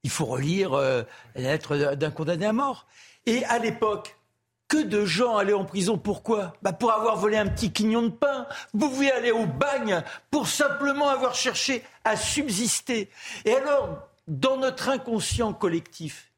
[0.02, 1.02] Il faut relire euh,
[1.34, 2.86] la lettre d'un condamné à mort.
[3.24, 4.16] Et à l'époque,
[4.70, 5.98] que de gens allaient en prison.
[5.98, 6.54] Pourquoi?
[6.62, 8.46] Bah Pour avoir volé un petit quignon de pain.
[8.72, 13.10] Vous pouvez aller au bagne pour simplement avoir cherché à subsister.
[13.44, 13.98] Et alors,
[14.28, 16.30] dans notre inconscient collectif,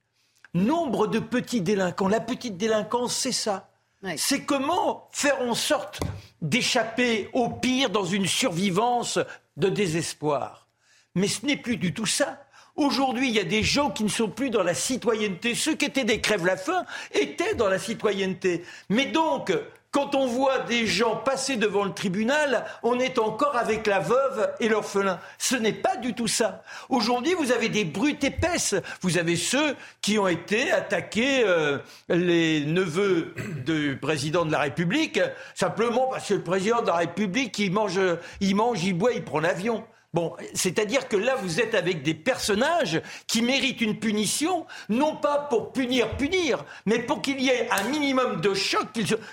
[0.54, 2.08] nombre de petits délinquants.
[2.08, 3.68] La petite délinquance, c'est ça.
[4.16, 6.00] C'est comment faire en sorte
[6.40, 9.20] d'échapper au pire dans une survivance
[9.56, 10.66] de désespoir.
[11.14, 12.41] Mais ce n'est plus du tout ça.
[12.74, 15.54] Aujourd'hui, il y a des gens qui ne sont plus dans la citoyenneté.
[15.54, 18.64] Ceux qui étaient des crèves-la-faim étaient dans la citoyenneté.
[18.88, 19.52] Mais donc,
[19.90, 24.50] quand on voit des gens passer devant le tribunal, on est encore avec la veuve
[24.58, 25.20] et l'orphelin.
[25.36, 26.62] Ce n'est pas du tout ça.
[26.88, 28.74] Aujourd'hui, vous avez des brutes épaisses.
[29.02, 31.76] Vous avez ceux qui ont été attaqués, euh,
[32.08, 33.34] les neveux
[33.66, 35.20] du président de la République,
[35.54, 38.00] simplement parce que le président de la République, il mange,
[38.40, 39.84] il mange, il boit, il prend l'avion.
[40.14, 45.38] Bon, c'est-à-dire que là, vous êtes avec des personnages qui méritent une punition, non pas
[45.38, 48.88] pour punir, punir, mais pour qu'il y ait un minimum de choc,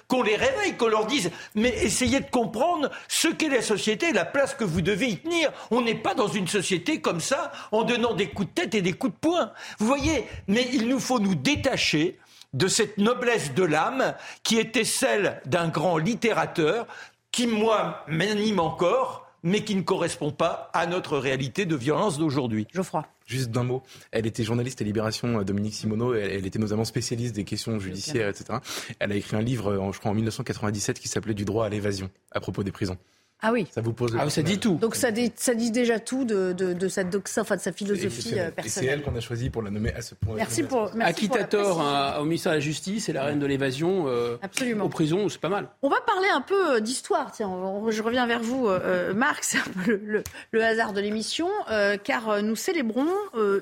[0.07, 4.23] qu'on les réveille, qu'on leur dise, mais essayez de comprendre ce qu'est la société, la
[4.23, 5.51] place que vous devez y tenir.
[5.69, 8.81] On n'est pas dans une société comme ça, en donnant des coups de tête et
[8.81, 9.51] des coups de poing.
[9.79, 12.17] Vous voyez, mais il nous faut nous détacher
[12.53, 16.87] de cette noblesse de l'âme qui était celle d'un grand littérateur
[17.33, 22.67] qui, moi, m'anime encore mais qui ne correspond pas à notre réalité de violence d'aujourd'hui.
[22.73, 23.05] Geoffroy.
[23.25, 27.35] Juste d'un mot, elle était journaliste à Libération, euh, Dominique Simoneau, elle, était notamment spécialiste
[27.35, 28.59] des questions judiciaires, etc.
[28.99, 32.09] Elle a écrit un livre, je crois, en 1997 qui s'appelait Du droit à l'évasion,
[32.31, 32.97] à propos des prisons.
[33.41, 33.67] Ah oui.
[33.71, 34.17] Ça vous pose.
[34.19, 34.75] Ah, ça dit tout.
[34.75, 37.03] Donc ça dit, ça dit déjà tout de, de, de sa,
[37.37, 38.53] enfin, de sa philosophie personnelle.
[38.65, 40.35] Et c'est elle qu'on a choisi pour la nommer à ce point.
[40.35, 40.91] Merci pour.
[40.93, 44.85] Merci Acquittator au ministère de la Justice et la reine de l'évasion euh, Absolument.
[44.85, 45.69] aux prisons, c'est pas mal.
[45.81, 47.31] On va parler un peu euh, d'histoire.
[47.31, 47.49] Tiens,
[47.89, 49.43] je reviens vers vous, euh, Marc.
[49.49, 51.47] C'est un peu le, le, hasard de l'émission,
[52.03, 53.07] car nous célébrons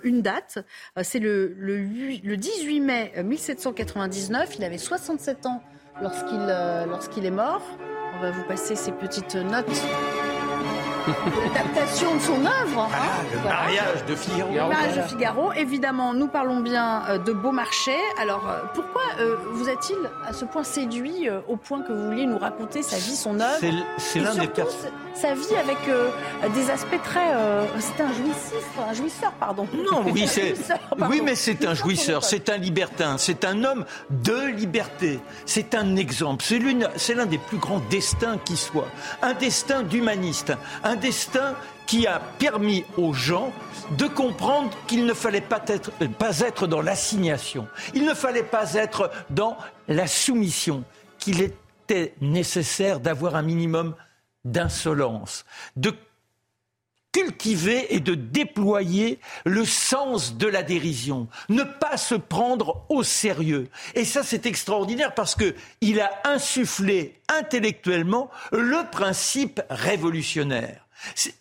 [0.03, 0.59] une date.
[1.01, 4.55] c'est le, le, le 18 mai 1799.
[4.57, 5.63] Il avait 67 ans
[6.01, 6.45] lorsqu'il
[6.89, 7.61] lorsqu'il est mort.
[8.17, 9.67] On va vous passer ces petites notes
[11.07, 12.89] l'adaptation de son œuvre.
[12.91, 14.51] Ah, le mariage de Figaro.
[14.51, 15.53] Le mariage de Figaro.
[15.53, 17.97] Évidemment, nous parlons bien euh, de Beaumarchais.
[18.19, 19.97] Alors, euh, pourquoi euh, vous a-t-il
[20.27, 23.59] à ce point séduit au point que vous vouliez nous raconter sa vie, son œuvre?
[23.97, 24.49] C'est l'un des
[25.13, 25.77] Sa vie avec
[26.53, 27.31] des aspects très.
[27.79, 29.67] c'est un jouissif, un jouisseur, pardon.
[29.73, 30.53] Non, oui, c'est.
[31.09, 35.19] Oui, mais c'est un jouisseur, c'est un libertin, c'est un homme de liberté.
[35.45, 36.43] C'est un exemple.
[36.95, 38.87] C'est l'un des plus grands destins qui soit.
[39.21, 40.53] Un destin d'humaniste.
[40.83, 43.51] Un destin qui a permis aux gens
[43.97, 48.73] de comprendre qu'il ne fallait pas être, pas être dans l'assignation, il ne fallait pas
[48.73, 50.83] être dans la soumission,
[51.17, 53.95] qu'il était nécessaire d'avoir un minimum
[54.43, 55.45] d'insolence,
[55.75, 55.93] de
[57.11, 63.69] cultiver et de déployer le sens de la dérision, ne pas se prendre au sérieux.
[63.95, 70.86] Et ça, c'est extraordinaire parce que il a insufflé intellectuellement le principe révolutionnaire.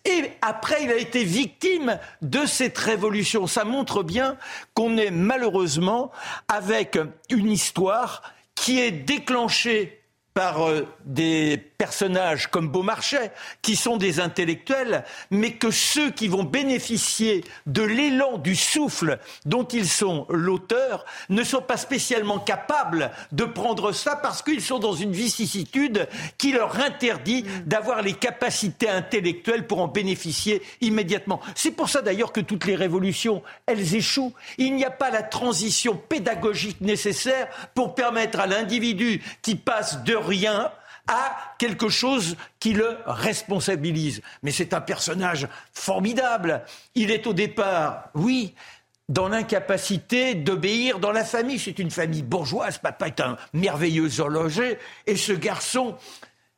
[0.05, 3.47] Et après, il a été victime de cette révolution.
[3.47, 4.37] Ça montre bien
[4.73, 6.11] qu'on est malheureusement
[6.47, 6.97] avec
[7.29, 8.21] une histoire
[8.55, 10.01] qui est déclenchée
[10.33, 16.43] par euh, des personnages comme Beaumarchais, qui sont des intellectuels, mais que ceux qui vont
[16.43, 23.45] bénéficier de l'élan, du souffle dont ils sont l'auteur, ne sont pas spécialement capables de
[23.45, 26.07] prendre ça parce qu'ils sont dans une vicissitude
[26.37, 31.41] qui leur interdit d'avoir les capacités intellectuelles pour en bénéficier immédiatement.
[31.55, 34.33] C'est pour ça d'ailleurs que toutes les révolutions, elles échouent.
[34.57, 40.15] Il n'y a pas la transition pédagogique nécessaire pour permettre à l'individu qui passe de
[40.15, 40.71] rien
[41.07, 44.21] à quelque chose qui le responsabilise.
[44.43, 46.63] Mais c'est un personnage formidable.
[46.95, 48.53] Il est au départ, oui,
[49.09, 51.59] dans l'incapacité d'obéir dans la famille.
[51.59, 52.77] C'est une famille bourgeoise.
[52.77, 54.77] Papa est un merveilleux horloger.
[55.05, 55.95] Et ce garçon,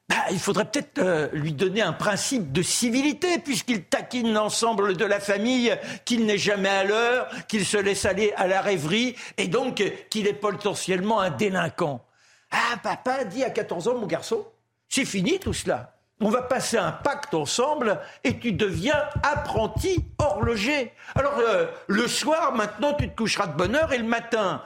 [0.10, 5.06] bah, il faudrait peut-être euh, lui donner un principe de civilité, puisqu'il taquine l'ensemble de
[5.06, 9.48] la famille, qu'il n'est jamais à l'heure, qu'il se laisse aller à la rêverie, et
[9.48, 12.04] donc qu'il est potentiellement un délinquant.
[12.52, 14.46] Ah, papa dit à 14 ans, mon garçon,
[14.88, 15.96] c'est fini tout cela.
[16.22, 20.92] On va passer un pacte ensemble et tu deviens apprenti horloger.
[21.16, 24.64] Alors, euh, le soir, maintenant, tu te coucheras de bonne heure et le matin,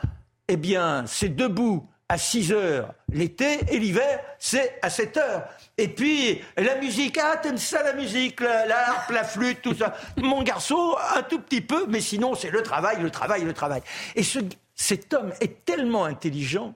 [0.48, 5.44] eh bien, c'est debout à 6 heures l'été et l'hiver, c'est à 7 heures.
[5.78, 9.94] Et puis, la musique, ah, t'aimes ça la musique, la, harpe, la flûte, tout ça.
[10.18, 13.82] Mon garçon, un tout petit peu, mais sinon, c'est le travail, le travail, le travail.
[14.16, 14.24] Et
[14.76, 16.74] cet homme est tellement intelligent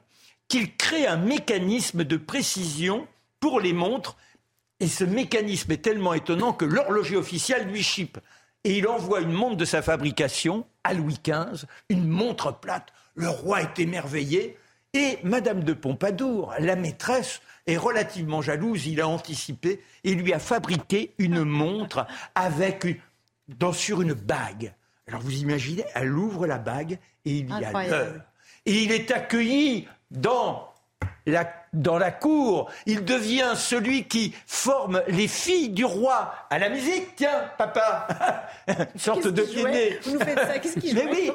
[0.47, 3.07] qu'il crée un mécanisme de précision
[3.39, 4.17] pour les montres.
[4.79, 8.19] Et ce mécanisme est tellement étonnant que l'horloger officiel lui chipe.
[8.63, 12.91] Et il envoie une montre de sa fabrication à Louis XV, une montre plate.
[13.15, 14.57] Le roi est émerveillé.
[14.93, 18.87] Et Madame de Pompadour, la maîtresse, est relativement jalouse.
[18.87, 22.87] Il a anticipé et lui a fabriqué une montre avec
[23.47, 24.73] dans, sur une bague.
[25.07, 28.21] Alors vous imaginez, elle ouvre la bague et il y a l'heure.
[28.65, 30.73] Et il est accueilli dans
[31.25, 32.69] la, dans la cour.
[32.85, 37.15] Il devient celui qui forme les filles du roi à la musique.
[37.15, 38.07] Tiens, papa,
[38.67, 41.31] une sorte de pied Vous nous faites ça, qu'est-ce qu'il Mais oui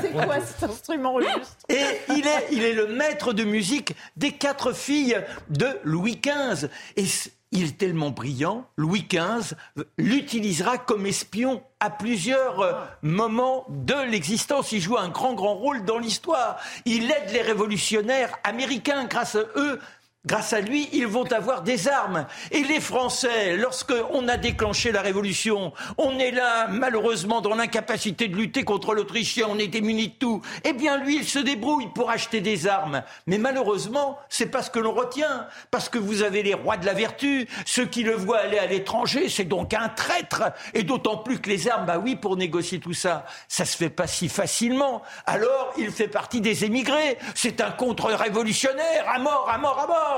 [0.00, 4.32] C'est quoi cet instrument juste Et il est, il est le maître de musique des
[4.32, 5.18] quatre filles
[5.50, 6.68] de Louis XV.
[6.96, 7.04] Et
[7.52, 9.54] il est tellement brillant, Louis XV
[9.98, 12.72] l'utilisera comme espion à plusieurs euh,
[13.02, 14.72] moments de l'existence.
[14.72, 16.58] Il joue un grand, grand rôle dans l'histoire.
[16.86, 19.04] Il aide les révolutionnaires américains.
[19.04, 19.78] Grâce à eux,
[20.24, 22.26] Grâce à lui, ils vont avoir des armes.
[22.52, 28.36] Et les Français, lorsqu'on a déclenché la révolution, on est là, malheureusement, dans l'incapacité de
[28.36, 30.40] lutter contre l'Autrichien, on est démunis de tout.
[30.62, 33.02] Eh bien, lui, il se débrouille pour acheter des armes.
[33.26, 35.48] Mais malheureusement, c'est pas ce que l'on retient.
[35.72, 38.66] Parce que vous avez les rois de la vertu, ceux qui le voient aller à
[38.66, 40.44] l'étranger, c'est donc un traître.
[40.72, 43.90] Et d'autant plus que les armes, bah oui, pour négocier tout ça, ça se fait
[43.90, 45.02] pas si facilement.
[45.26, 47.18] Alors, il fait partie des émigrés.
[47.34, 50.11] C'est un contre-révolutionnaire, à mort, à mort, à mort.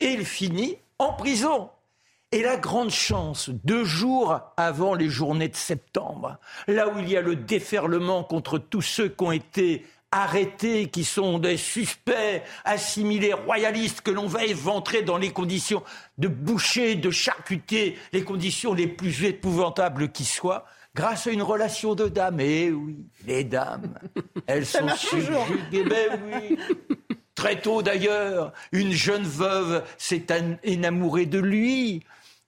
[0.00, 1.70] Et il finit en prison.
[2.32, 7.16] Et la grande chance, deux jours avant les journées de septembre, là où il y
[7.16, 13.32] a le déferlement contre tous ceux qui ont été arrêtés, qui sont des suspects, assimilés,
[13.32, 15.82] royalistes, que l'on va éventrer dans les conditions
[16.18, 21.94] de boucher, de charcutier, les conditions les plus épouvantables qui soient, grâce à une relation
[21.94, 22.40] de dames.
[22.40, 23.98] Eh oui, les dames,
[24.46, 25.84] elles sont subjuguées.
[25.84, 26.58] Ben oui.
[27.34, 30.26] Très tôt d'ailleurs, une jeune veuve s'est
[30.66, 32.04] enamourée de lui.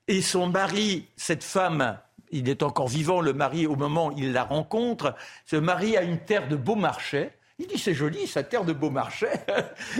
[0.08, 1.98] Et son mari, cette femme,
[2.30, 5.14] il est encore vivant, le mari, au moment où il la rencontre,
[5.44, 7.32] ce mari a une terre de Beaumarchais.
[7.58, 9.32] Il dit c'est joli, sa terre de Beaumarchais.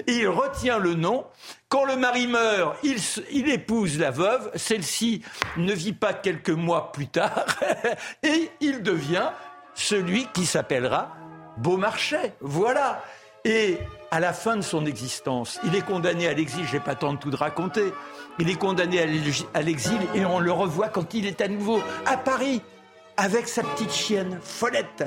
[0.07, 1.25] Et il retient le nom.
[1.69, 2.97] Quand le mari meurt, il,
[3.33, 4.51] il épouse la veuve.
[4.55, 5.23] Celle-ci
[5.57, 7.47] ne vit pas quelques mois plus tard.
[8.23, 9.31] Et il devient
[9.75, 11.17] celui qui s'appellera
[11.57, 12.35] Beaumarchais.
[12.41, 13.03] Voilà.
[13.45, 13.79] Et
[14.17, 17.13] à la fin de son existence, il est condamné à l'exil, je vais pas tant
[17.13, 17.93] de tout de raconter,
[18.39, 18.99] il est condamné
[19.53, 22.63] à l'exil et on le revoit quand il est à nouveau à Paris
[23.19, 25.05] avec sa petite chienne Follette.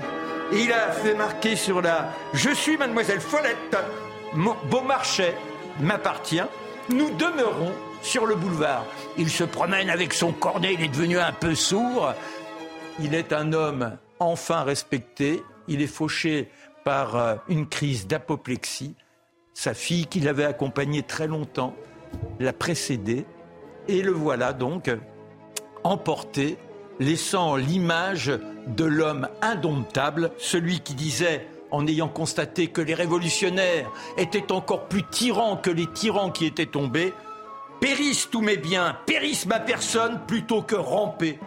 [0.52, 3.78] Et il a fait marquer sur la Je suis mademoiselle Follette,
[4.70, 5.36] Beaumarchais
[5.80, 6.46] m'appartient,
[6.90, 8.86] nous demeurons sur le boulevard.
[9.18, 12.14] Il se promène avec son cornet, il est devenu un peu sourd.
[13.00, 16.52] Il est un homme enfin respecté, il est fauché
[16.90, 18.96] par euh, une crise d'apoplexie.
[19.54, 21.76] sa fille qui l'avait accompagné très longtemps,
[22.40, 23.28] l'a précédé,
[23.88, 24.90] et le voilà donc
[25.84, 26.58] emporté,
[27.00, 28.32] laissant l'image
[28.66, 35.04] de l'homme indomptable, celui qui disait en ayant constaté que les révolutionnaires étaient encore plus
[35.04, 37.14] tyrans que les tyrans qui étaient tombés,
[37.80, 41.38] périssent tous mes biens, périsse ma personne, plutôt que ramper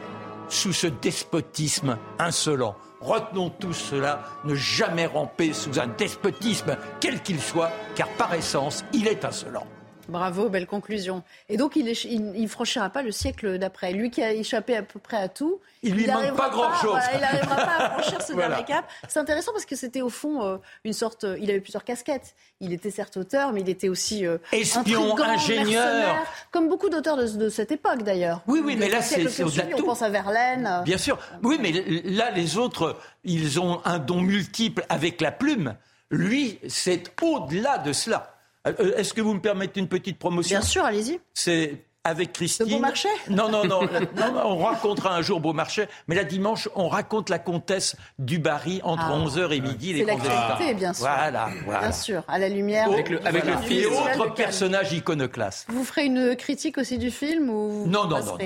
[0.49, 2.76] sous ce despotisme insolent.
[3.03, 8.84] Retenons tous cela, ne jamais ramper sous un despotisme, quel qu'il soit, car par essence,
[8.92, 9.66] il est insolent.
[10.09, 11.22] Bravo, belle conclusion.
[11.48, 13.92] Et donc, il ne franchira pas le siècle d'après.
[13.92, 15.61] Lui qui a échappé à peu près à tout.
[15.82, 16.98] Il lui manque pas grand-chose.
[17.14, 18.84] il n'arrivera pas à franchir ce dernier cap.
[19.09, 21.26] C'est intéressant parce que c'était au fond euh, une sorte.
[21.40, 22.34] il avait plusieurs casquettes.
[22.61, 26.16] Il était certes auteur, mais il était aussi euh, espion, ingénieur,
[26.50, 28.40] comme beaucoup d'auteurs de, cette époque d'ailleurs.
[28.46, 30.82] Oui, oui, mais là c'est au-delà On pense à Verlaine.
[30.84, 31.18] Bien sûr.
[31.42, 31.72] Oui, mais
[32.05, 35.74] là les autres, ils ont un don multiple avec la plume.
[36.11, 38.32] Lui, c'est au-dellat de cela.
[38.66, 40.58] Euh, est-ce que vous me permettez une petite promotion?
[40.58, 41.20] Bien sûr, allez-y.
[41.34, 42.66] C'est avec Christine.
[42.66, 43.08] De Beaumarchais?
[43.28, 47.38] Non, non, non, non, on racontera un jour Beaumarchais, mais la dimanche, on raconte la
[47.38, 49.54] comtesse du Barry entre 11h ah.
[49.54, 49.94] et midi.
[49.98, 51.06] C'est l'actualité, bien sûr.
[51.06, 51.80] Voilà, voilà.
[51.80, 52.88] Bien sûr, à la lumière.
[52.88, 53.92] Avec le, avec le film.
[53.92, 55.66] Et autres personnages iconoclastes.
[55.68, 58.38] Vous ferez une critique aussi du film ou Non, non, non.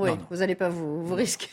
[0.00, 1.48] Oui, vous n'allez pas vous, vous risquer.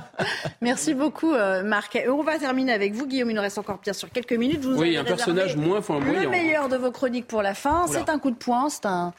[0.60, 1.98] Merci beaucoup, euh, Marc.
[2.08, 3.30] On va terminer avec vous, Guillaume.
[3.30, 4.60] Il nous reste encore bien sûr quelques minutes.
[4.60, 6.20] Vous oui, un personnage moins flamboyant.
[6.20, 7.86] Le meilleur de vos chroniques pour la fin.
[7.88, 9.12] C'est un coup de poing, c'est un.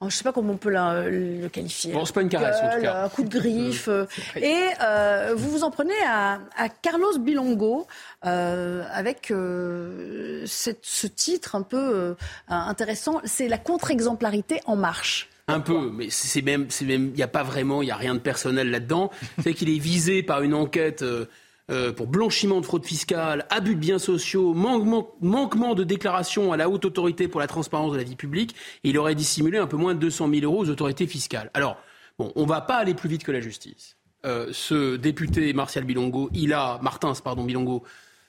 [0.00, 1.92] Je ne sais pas comment on peut le qualifier.
[1.92, 3.02] Bon, c'est pas une caresse, en tout cas.
[3.04, 3.88] Un coup de griffe.
[3.88, 4.06] Euh,
[4.36, 6.38] et euh, vous vous en prenez à,
[6.82, 7.86] Carlos Bilongo
[8.22, 12.14] avec ce titre un peu
[12.48, 13.20] intéressant.
[13.24, 15.28] C'est la contre-exemplarité en marche.
[15.48, 17.96] Un peu, mais c'est même, c'est même, il n'y a pas vraiment, il n'y a
[17.96, 19.10] rien de personnel là-dedans.
[19.42, 21.24] C'est qu'il est visé par une enquête euh,
[21.70, 26.58] euh, pour blanchiment de fraude fiscale, abus de biens sociaux, manquement, manquement de déclaration à
[26.58, 28.54] la haute autorité pour la transparence de la vie publique.
[28.84, 31.50] Et il aurait dissimulé un peu moins de 200 000 euros aux autorités fiscales.
[31.54, 31.78] Alors,
[32.18, 33.96] bon, on va pas aller plus vite que la justice.
[34.26, 37.84] Euh, ce député Martial Bilongo, il a, Martins, pardon, Bilongo,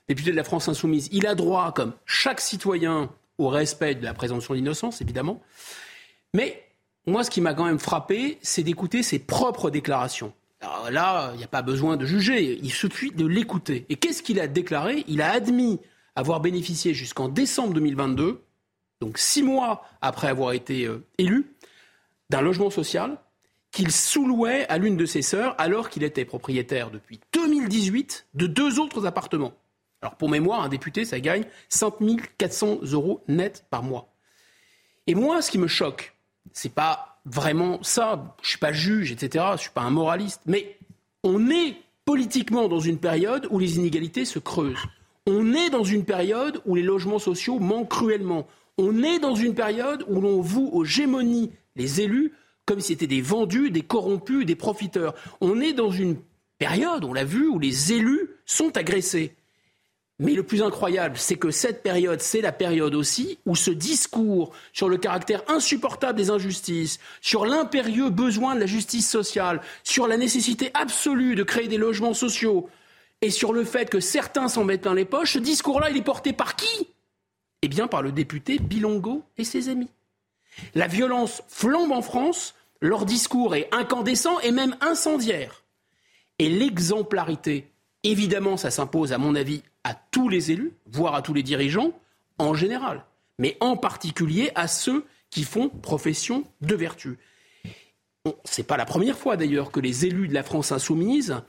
[0.07, 4.13] député de la France Insoumise, il a droit, comme chaque citoyen, au respect de la
[4.13, 5.41] présomption d'innocence, évidemment.
[6.33, 6.68] Mais
[7.09, 10.33] moi, ce qui m'a quand même frappé, c'est d'écouter ses propres déclarations.
[10.89, 13.85] Là, il n'y a pas besoin de juger, il suffit de l'écouter.
[13.89, 15.05] Et qu'est-ce qu'il a déclaré?
[15.07, 15.79] Il a admis
[16.15, 18.41] avoir bénéficié jusqu'en décembre 2022,
[18.99, 21.55] donc six mois après avoir été euh, élu,
[22.29, 23.17] d'un logement social
[23.71, 28.79] qu'il sous-louait à l'une de ses sœurs alors qu'il était propriétaire depuis 2018 de deux
[28.79, 29.53] autres appartements.
[30.01, 31.93] Alors pour mémoire, un député, ça gagne 5
[32.37, 34.13] 400 euros net par mois.
[35.07, 36.15] Et moi, ce qui me choque,
[36.59, 38.35] c'est pas vraiment ça.
[38.41, 39.45] Je suis pas juge, etc.
[39.53, 40.41] Je suis pas un moraliste.
[40.45, 40.77] Mais
[41.23, 44.83] on est politiquement dans une période où les inégalités se creusent.
[45.25, 48.45] On est dans une période où les logements sociaux manquent cruellement.
[48.77, 52.33] On est dans une période où l'on voue aux gémonies les élus
[52.65, 55.15] comme si c'était des vendus, des corrompus, des profiteurs.
[55.41, 56.17] On est dans une
[56.59, 59.33] période, on l'a vu, où les élus sont agressés.
[60.21, 64.51] Mais le plus incroyable, c'est que cette période, c'est la période aussi où ce discours
[64.73, 70.17] sur le caractère insupportable des injustices, sur l'impérieux besoin de la justice sociale, sur la
[70.17, 72.69] nécessité absolue de créer des logements sociaux,
[73.21, 76.01] et sur le fait que certains s'en mettent dans les poches, ce discours-là, il est
[76.01, 76.87] porté par qui?
[77.61, 79.89] Eh bien, par le député Bilongo et ses amis.
[80.75, 85.63] La violence flambe en France, leur discours est incandescent et même incendiaire.
[86.39, 87.69] Et l'exemplarité,
[88.03, 91.93] évidemment, ça s'impose, à mon avis, à tous les élus, voire à tous les dirigeants
[92.37, 93.05] en général,
[93.37, 97.17] mais en particulier à ceux qui font profession de vertu.
[98.45, 101.41] Ce n'est pas la première fois d'ailleurs que les élus de la France insoumise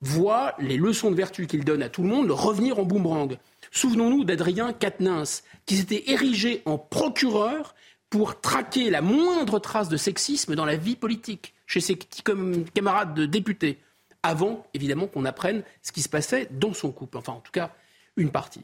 [0.00, 3.38] voient les leçons de vertu qu'ils donnent à tout le monde revenir en boomerang.
[3.70, 7.74] Souvenons-nous d'Adrien Quatennens, qui s'était érigé en procureur
[8.10, 13.26] pour traquer la moindre trace de sexisme dans la vie politique chez ses camarades de
[13.26, 13.78] députés
[14.24, 17.18] avant, évidemment, qu'on apprenne ce qui se passait dans son couple.
[17.18, 17.70] Enfin, en tout cas,
[18.16, 18.62] une partie.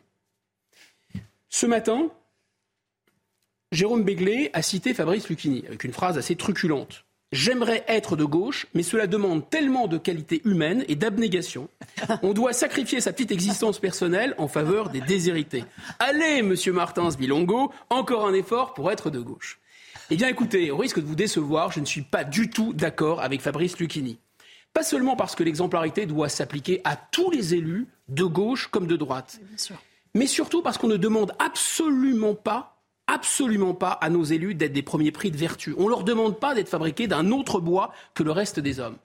[1.48, 2.10] Ce matin,
[3.70, 7.04] Jérôme Béglé a cité Fabrice Lucchini avec une phrase assez truculente.
[7.32, 11.68] J'aimerais être de gauche, mais cela demande tellement de qualité humaine et d'abnégation.
[12.22, 15.64] On doit sacrifier sa petite existence personnelle en faveur des déshérités.
[16.00, 19.60] Allez, monsieur Martins Bilongo, encore un effort pour être de gauche.
[20.10, 23.20] Eh bien, écoutez, au risque de vous décevoir, je ne suis pas du tout d'accord
[23.20, 24.18] avec Fabrice Lucchini.
[24.72, 28.96] Pas seulement parce que l'exemplarité doit s'appliquer à tous les élus, de gauche comme de
[28.96, 29.40] droite,
[30.14, 34.82] mais surtout parce qu'on ne demande absolument pas absolument pas à nos élus d'être des
[34.82, 35.74] premiers prix de vertu.
[35.78, 38.96] On ne leur demande pas d'être fabriqués d'un autre bois que le reste des hommes.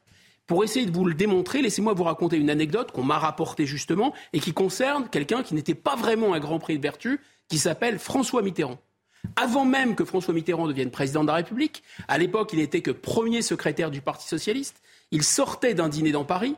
[0.46, 4.14] Pour essayer de vous le démontrer, laissez-moi vous raconter une anecdote qu'on m'a rapportée justement
[4.32, 7.98] et qui concerne quelqu'un qui n'était pas vraiment un grand prix de vertu, qui s'appelle
[7.98, 8.78] François Mitterrand.
[9.38, 11.82] avant même que François Mitterrand devienne président de la République.
[12.08, 14.84] À l'époque, il n'était que premier secrétaire du Parti socialiste.
[15.16, 16.58] Il sortait d'un dîner dans Paris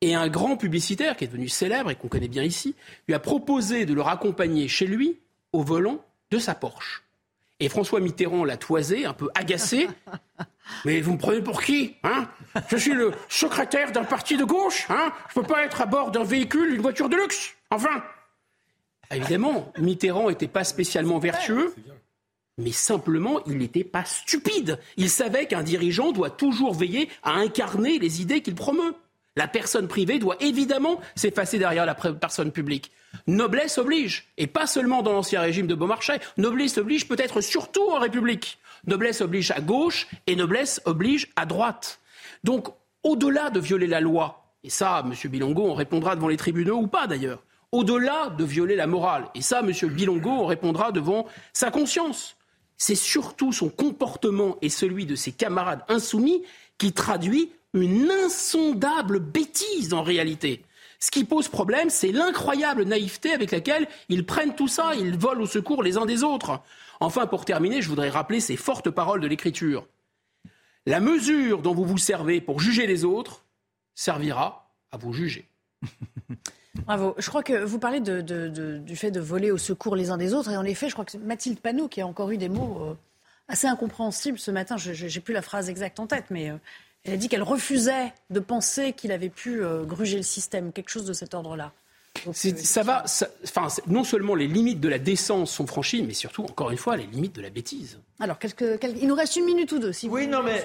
[0.00, 2.76] et un grand publicitaire qui est devenu célèbre et qu'on connaît bien ici
[3.08, 5.18] lui a proposé de le raccompagner chez lui
[5.52, 7.02] au volant de sa Porsche.
[7.58, 9.88] Et François Mitterrand l'a toisé, un peu agacé.
[10.84, 12.28] Mais vous me prenez pour qui hein?
[12.68, 14.86] Je suis le secrétaire d'un parti de gauche.
[14.88, 15.12] Hein?
[15.34, 17.56] Je ne peux pas être à bord d'un véhicule, d'une voiture de luxe.
[17.72, 18.04] Enfin.
[19.10, 21.74] Évidemment, Mitterrand n'était pas spécialement vertueux,
[22.58, 24.78] mais simplement, il n'était pas stupide.
[24.96, 28.94] Il savait qu'un dirigeant doit toujours veiller à incarner les idées qu'il promeut.
[29.36, 32.90] La personne privée doit évidemment s'effacer derrière la personne publique.
[33.26, 36.20] Noblesse oblige, et pas seulement dans l'ancien régime de Beaumarchais.
[36.38, 38.58] Noblesse oblige peut-être surtout en République.
[38.86, 42.00] Noblesse oblige à gauche et noblesse oblige à droite.
[42.44, 42.68] Donc,
[43.02, 45.30] au-delà de violer la loi, et ça, M.
[45.30, 47.42] Bilongo, on répondra devant les tribunaux ou pas d'ailleurs,
[47.72, 49.70] au-delà de violer la morale, et ça, M.
[49.90, 52.36] Bilongo, on répondra devant sa conscience,
[52.78, 56.42] c'est surtout son comportement et celui de ses camarades insoumis
[56.78, 60.64] qui traduit une insondable bêtise en réalité.
[60.98, 65.42] Ce qui pose problème, c'est l'incroyable naïveté avec laquelle ils prennent tout ça, ils volent
[65.42, 66.60] au secours les uns des autres.
[67.00, 69.86] Enfin, pour terminer, je voudrais rappeler ces fortes paroles de l'Écriture.
[70.86, 73.44] La mesure dont vous vous servez pour juger les autres
[73.94, 75.48] servira à vous juger.
[76.84, 77.14] Bravo.
[77.18, 80.50] Je crois que vous parlez du fait de voler au secours les uns des autres.
[80.50, 82.78] Et en effet, je crois que c'est Mathilde Panot qui a encore eu des mots
[82.82, 82.94] euh,
[83.48, 84.76] assez incompréhensibles ce matin.
[84.76, 86.56] Je n'ai plus la phrase exacte en tête, mais euh,
[87.04, 90.90] elle a dit qu'elle refusait de penser qu'il avait pu euh, gruger le système, quelque
[90.90, 91.72] chose de cet ordre-là.
[92.26, 93.04] Euh, ça va,
[93.44, 96.96] enfin, non seulement les limites de la décence sont franchies, mais surtout, encore une fois,
[96.96, 97.98] les limites de la bêtise.
[98.18, 98.38] Alors,
[99.00, 100.64] il nous reste une minute ou deux, si oui, vous non, mais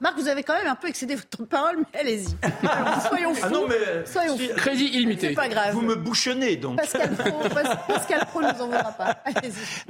[0.00, 2.28] Marc, vous avez quand même un peu excédé votre temps de parole, mais allez-y.
[3.08, 3.42] soyons fous.
[3.42, 4.54] Ah non, mais soyons fous.
[4.56, 5.28] Crédit illimité.
[5.28, 5.74] C'est pas grave.
[5.74, 6.76] Vous me bouchonnez, donc.
[6.76, 7.48] Pascal Pro,
[7.88, 9.16] Pascal Pro nous en voudra pas.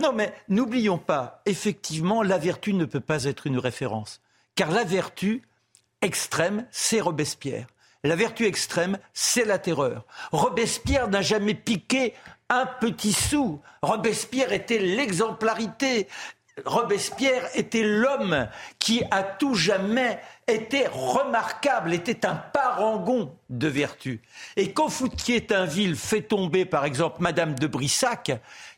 [0.01, 4.21] Non, mais n'oublions pas, effectivement, la vertu ne peut pas être une référence.
[4.55, 5.43] Car la vertu,
[6.01, 7.67] extrême, c'est Robespierre.
[8.05, 10.05] La vertu extrême, c'est la terreur.
[10.31, 12.13] Robespierre n'a jamais piqué
[12.51, 13.63] un petit sou.
[13.81, 16.07] Robespierre était l'exemplarité.
[16.67, 18.47] Robespierre était l'homme
[18.79, 24.21] qui a tout jamais été remarquable, était un parangon de vertu.
[24.57, 28.33] Et quand Fouquier-Tinville fait tomber, par exemple, Madame de Brissac,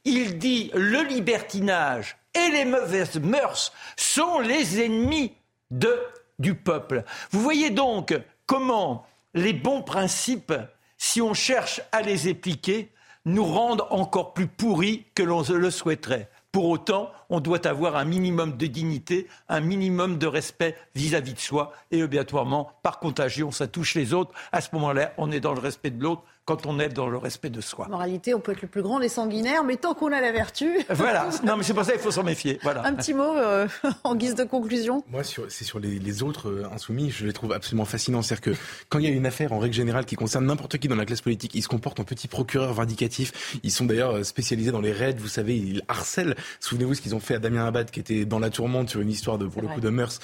[0.05, 5.35] il dit le libertinage et les mauvaises mœurs sont les ennemis
[5.72, 6.01] de
[6.39, 7.03] du peuple.
[7.31, 8.14] Vous voyez donc
[8.47, 9.07] comment
[9.37, 10.55] les bons principes,
[10.97, 12.91] si on cherche à les appliquer,
[13.26, 16.30] nous rendent encore plus pourris que l'on le souhaiterait.
[16.53, 21.39] Pour autant, on doit avoir un minimum de dignité, un minimum de respect vis-à-vis de
[21.39, 24.32] soi, et obligatoirement, par contagion, ça touche les autres.
[24.53, 27.18] À ce moment-là, on est dans le respect de l'autre quand on est dans le
[27.18, 27.86] respect de soi.
[27.86, 30.30] En moralité, on peut être le plus grand des sanguinaires, mais tant qu'on a la
[30.30, 30.78] vertu.
[30.90, 32.61] Voilà, non, mais c'est pour ça qu'il faut s'en méfier.
[32.62, 32.86] Voilà.
[32.86, 33.66] Un petit mot euh,
[34.05, 35.03] en guise de conclusion.
[35.11, 38.22] Moi, c'est sur les, autres euh, insoumis, je les trouve absolument fascinants.
[38.22, 40.86] C'est-à-dire que quand il y a une affaire, en règle générale, qui concerne n'importe qui
[40.86, 43.59] dans la classe politique, ils se comportent en petits procureurs vindicatifs.
[43.64, 46.36] Ils sont d'ailleurs euh, spécialisés dans les raids, vous savez, ils harcèlent.
[46.61, 49.11] Souvenez-vous ce qu'ils ont fait à Damien Abad, qui était dans la tourmente sur une
[49.11, 50.20] histoire de, pour le coup, de mœurs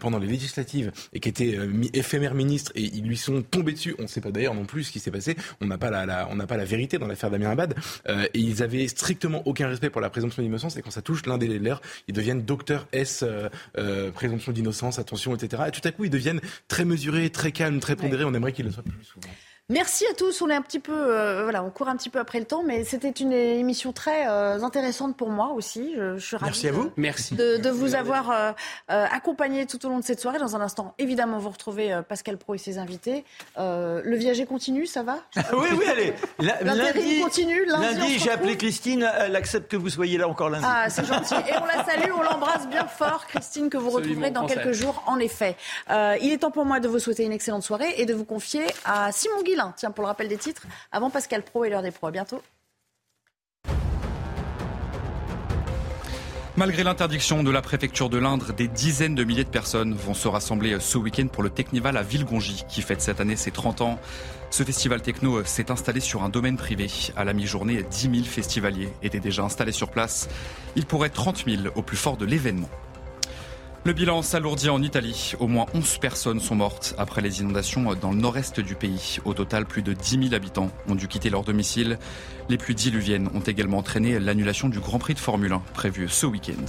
[0.00, 1.58] pendant les législatives, et qui était
[1.94, 3.94] éphémère ministre, et ils lui sont tombés dessus.
[3.98, 5.36] On ne sait pas d'ailleurs non plus ce qui s'est passé.
[5.62, 7.74] On n'a pas la, on n'a pas la vérité dans l'affaire Damien Abad.
[8.08, 10.76] Euh, et ils avaient strictement aucun respect pour la présomption d'innocence.
[10.76, 13.48] Et quand ça touche l'un des leurs, ils deviennent docteur S, euh,
[13.78, 15.64] euh, présomption d'innocence, attention, etc.
[15.68, 18.24] Et tout à coup, ils deviennent très mesurés, très calmes, très pondérés.
[18.24, 19.32] On aimerait qu'ils le soient plus souvent.
[19.68, 20.42] Merci à tous.
[20.42, 22.64] On est un petit peu, euh, voilà, on court un petit peu après le temps,
[22.64, 25.94] mais c'était une émission très euh, intéressante pour moi aussi.
[25.96, 26.84] Je, suis ravie Merci à vous.
[26.84, 27.36] De, Merci.
[27.36, 28.52] de, vous avoir euh,
[28.88, 30.38] accompagné tout au long de cette soirée.
[30.38, 33.24] Dans un instant, évidemment, vous retrouvez Pascal Pro et ses invités.
[33.56, 35.18] le viager continue, ça va?
[35.52, 36.14] Oui, oui, allez.
[36.40, 37.64] lundi, continue.
[37.66, 39.08] Lundi, j'ai appelé Christine.
[39.18, 40.64] Elle accepte que vous soyez là encore lundi.
[40.66, 41.34] Ah, c'est gentil.
[41.34, 45.02] Et on la salue, on l'embrasse bien fort, Christine, que vous retrouverez dans quelques jours,
[45.06, 45.56] en effet.
[45.88, 48.64] il est temps pour moi de vous souhaiter une excellente soirée et de vous confier
[48.84, 51.90] à Simon Guillain Tiens, pour le rappel des titres, avant Pascal Pro et l'heure des
[51.90, 52.06] pros.
[52.06, 52.40] À bientôt.
[56.56, 60.28] Malgré l'interdiction de la préfecture de l'Indre, des dizaines de milliers de personnes vont se
[60.28, 63.98] rassembler ce week-end pour le Technival à Villegongy, qui fête cette année ses 30 ans.
[64.50, 66.88] Ce festival techno s'est installé sur un domaine privé.
[67.16, 70.28] À la mi-journée, 10 000 festivaliers étaient déjà installés sur place.
[70.76, 72.68] Il pourrait être 30 000 au plus fort de l'événement.
[73.84, 75.32] Le bilan s'alourdit en Italie.
[75.40, 79.18] Au moins 11 personnes sont mortes après les inondations dans le nord-est du pays.
[79.24, 81.98] Au total, plus de 10 000 habitants ont dû quitter leur domicile.
[82.48, 86.26] Les pluies diluviennes ont également entraîné l'annulation du Grand Prix de Formule 1 prévu ce
[86.26, 86.64] week-end.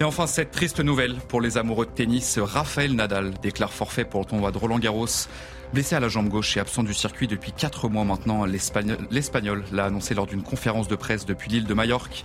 [0.00, 2.38] Et enfin, cette triste nouvelle pour les amoureux de tennis.
[2.38, 5.28] Raphaël Nadal déclare forfait pour le tournoi de Roland Garros.
[5.74, 9.84] Blessé à la jambe gauche et absent du circuit depuis 4 mois maintenant, l'Espagnol l'a
[9.84, 12.24] annoncé lors d'une conférence de presse depuis l'île de Majorque.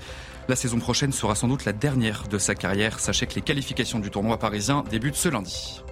[0.49, 2.99] La saison prochaine sera sans doute la dernière de sa carrière.
[2.99, 5.83] Sachez que les qualifications du tournoi parisien débutent ce lundi.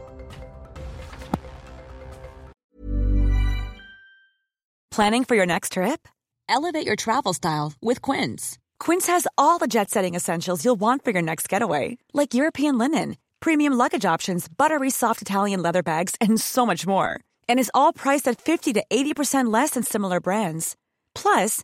[4.92, 6.08] Planning for your next trip?
[6.50, 8.58] Elevate your travel style with Quince.
[8.80, 12.78] Quince has all the jet setting essentials you'll want for your next getaway, like European
[12.78, 17.20] linen, premium luggage options, buttery soft Italian leather bags, and so much more.
[17.48, 20.76] And is all priced at 50 to 80% less than similar brands.
[21.14, 21.64] Plus,